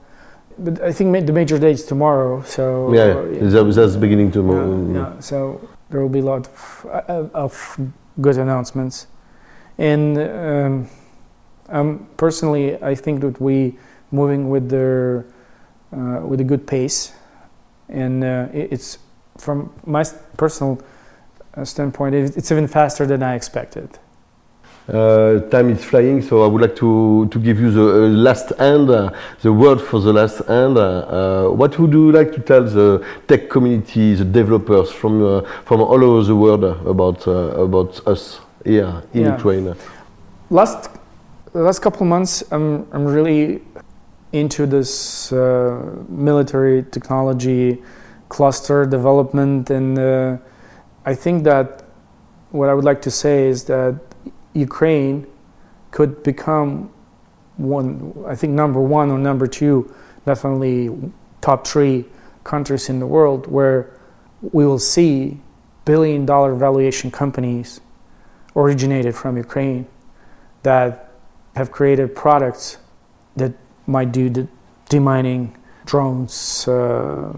But 0.58 0.80
I 0.82 0.92
think 0.92 1.10
ma- 1.10 1.20
the 1.20 1.32
major 1.32 1.58
date 1.58 1.72
is 1.74 1.84
tomorrow, 1.84 2.42
so 2.42 2.92
yeah, 2.94 3.02
uh, 3.02 3.22
yeah. 3.24 3.48
That- 3.48 3.74
that's 3.74 3.96
beginning 3.96 4.30
tomorrow. 4.32 4.70
yeah, 4.92 4.98
yeah, 5.14 5.20
so 5.20 5.60
there 5.90 6.00
will 6.00 6.08
be 6.08 6.20
a 6.20 6.24
lot 6.24 6.46
of, 6.46 6.86
uh, 7.08 7.26
of 7.34 7.78
good 8.20 8.38
announcements. 8.38 9.06
And 9.78 10.18
um, 10.18 10.88
um, 11.68 12.06
personally, 12.16 12.80
I 12.82 12.94
think 12.94 13.20
that 13.22 13.40
we 13.40 13.76
moving 14.12 14.48
with 14.48 14.68
the 14.68 15.24
uh, 15.92 16.20
with 16.26 16.40
a 16.40 16.44
good 16.44 16.66
pace, 16.66 17.12
and 17.88 18.22
uh, 18.24 18.46
it's 18.52 18.98
from 19.38 19.72
my 19.86 20.04
personal 20.36 20.78
uh, 21.56 21.64
standpoint, 21.64 22.14
it's 22.14 22.50
even 22.52 22.66
faster 22.68 23.06
than 23.06 23.22
I 23.22 23.34
expected. 23.34 23.98
Uh, 24.86 25.40
time 25.48 25.70
is 25.70 25.82
flying, 25.82 26.20
so 26.20 26.44
I 26.44 26.46
would 26.46 26.60
like 26.60 26.76
to, 26.76 27.26
to 27.30 27.38
give 27.38 27.58
you 27.58 27.70
the 27.70 27.80
uh, 28.04 28.08
last 28.08 28.52
end, 28.58 28.90
uh, 28.90 29.10
the 29.40 29.50
word 29.50 29.80
for 29.80 29.98
the 29.98 30.12
last 30.12 30.42
end. 30.46 30.76
Uh, 30.76 30.82
uh, 30.82 31.50
what 31.50 31.78
would 31.78 31.90
you 31.92 32.12
like 32.12 32.32
to 32.32 32.40
tell 32.40 32.62
the 32.64 33.02
tech 33.26 33.48
community, 33.48 34.14
the 34.14 34.26
developers 34.26 34.90
from 34.92 35.24
uh, 35.24 35.40
from 35.64 35.80
all 35.80 36.04
over 36.04 36.22
the 36.24 36.36
world 36.36 36.64
about 36.64 37.26
uh, 37.26 37.32
about 37.62 38.06
us 38.06 38.40
here 38.64 39.02
in 39.14 39.22
Yeah. 39.22 39.36
Ukraine? 39.36 39.74
last 40.50 40.90
last 41.54 41.78
couple 41.80 42.02
of 42.02 42.08
months 42.08 42.42
I'm 42.50 42.86
I'm 42.92 43.06
really 43.06 43.62
into 44.32 44.66
this 44.66 45.32
uh, 45.32 45.80
military 46.08 46.82
technology 46.90 47.82
cluster 48.28 48.84
development 48.84 49.70
and 49.70 49.98
uh, 49.98 50.36
I 51.06 51.14
think 51.14 51.44
that 51.44 51.84
what 52.50 52.68
I 52.68 52.74
would 52.74 52.84
like 52.84 53.00
to 53.02 53.10
say 53.10 53.48
is 53.48 53.64
that 53.64 53.94
Ukraine 54.54 55.26
could 55.90 56.22
become 56.22 56.90
one 57.56 58.12
I 58.26 58.34
think 58.34 58.52
number 58.52 58.80
one 58.80 59.10
or 59.10 59.18
number 59.18 59.46
two 59.46 59.92
definitely 60.26 60.90
top 61.40 61.66
three 61.66 62.04
countries 62.42 62.88
in 62.88 62.98
the 62.98 63.06
world 63.06 63.46
where 63.46 63.90
we 64.52 64.66
will 64.66 64.78
see 64.78 65.40
billion 65.84 66.24
dollar 66.26 66.54
valuation 66.54 67.10
companies 67.10 67.80
originated 68.56 69.14
from 69.14 69.36
Ukraine 69.36 69.86
that 70.62 71.10
have 71.56 71.70
created 71.70 72.14
products 72.16 72.78
that 73.36 73.52
might 73.86 74.12
do 74.12 74.30
the 74.30 74.48
demining, 74.88 75.50
drones, 75.86 76.66
uh, 76.68 77.32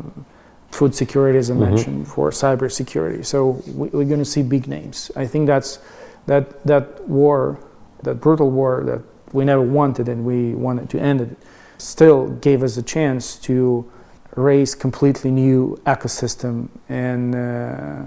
food 0.71 0.95
security, 0.95 1.39
as 1.39 1.51
I 1.51 1.55
Mhm. 1.55 1.59
mentioned, 1.59 2.09
for 2.09 2.31
cybersecurity. 2.31 3.25
So 3.25 3.63
we, 3.75 3.89
we're 3.89 4.05
going 4.05 4.21
to 4.21 4.25
see 4.37 4.43
big 4.43 4.69
names. 4.69 5.11
I 5.17 5.27
think 5.27 5.47
that's 5.47 5.79
that 6.27 6.65
that 6.67 7.09
war, 7.09 7.59
that 8.03 8.21
brutal 8.21 8.51
war 8.51 8.83
that 8.85 9.03
we 9.33 9.45
never 9.45 9.63
wanted 9.63 10.09
and 10.09 10.25
we 10.25 10.55
wanted 10.55 10.89
to 10.91 11.01
end 11.01 11.21
it, 11.21 11.37
still 11.79 12.29
gave 12.29 12.63
us 12.63 12.77
a 12.77 12.83
chance 12.83 13.37
to 13.37 13.91
raise 14.37 14.75
completely 14.75 15.31
new 15.31 15.81
ecosystem. 15.87 16.69
And 16.89 17.35
uh, 17.35 18.03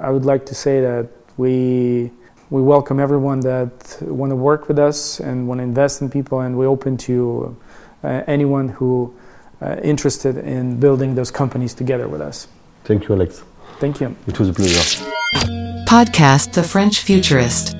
I 0.00 0.10
would 0.10 0.24
like 0.24 0.44
to 0.46 0.54
say 0.54 0.80
that 0.80 1.08
we 1.36 2.10
we 2.50 2.62
welcome 2.62 2.98
everyone 2.98 3.40
that 3.40 3.98
want 4.00 4.30
to 4.30 4.36
work 4.36 4.68
with 4.68 4.78
us 4.78 5.20
and 5.20 5.46
want 5.46 5.58
to 5.58 5.62
invest 5.62 6.00
in 6.00 6.08
people, 6.08 6.40
and 6.40 6.56
we're 6.56 6.66
open 6.66 6.96
to 6.96 7.54
uh, 8.02 8.22
anyone 8.26 8.68
who 8.70 9.14
uh, 9.60 9.76
interested 9.82 10.38
in 10.38 10.80
building 10.80 11.14
those 11.14 11.30
companies 11.30 11.74
together 11.74 12.08
with 12.08 12.22
us. 12.22 12.48
Thank 12.84 13.08
you, 13.08 13.14
Alex. 13.14 13.42
Thank 13.80 14.00
you. 14.00 14.16
It 14.26 14.38
was 14.38 14.48
a 14.48 14.52
pleasure. 14.54 15.77
Podcast 15.88 16.52
The 16.52 16.62
French 16.62 17.00
Futurist. 17.00 17.74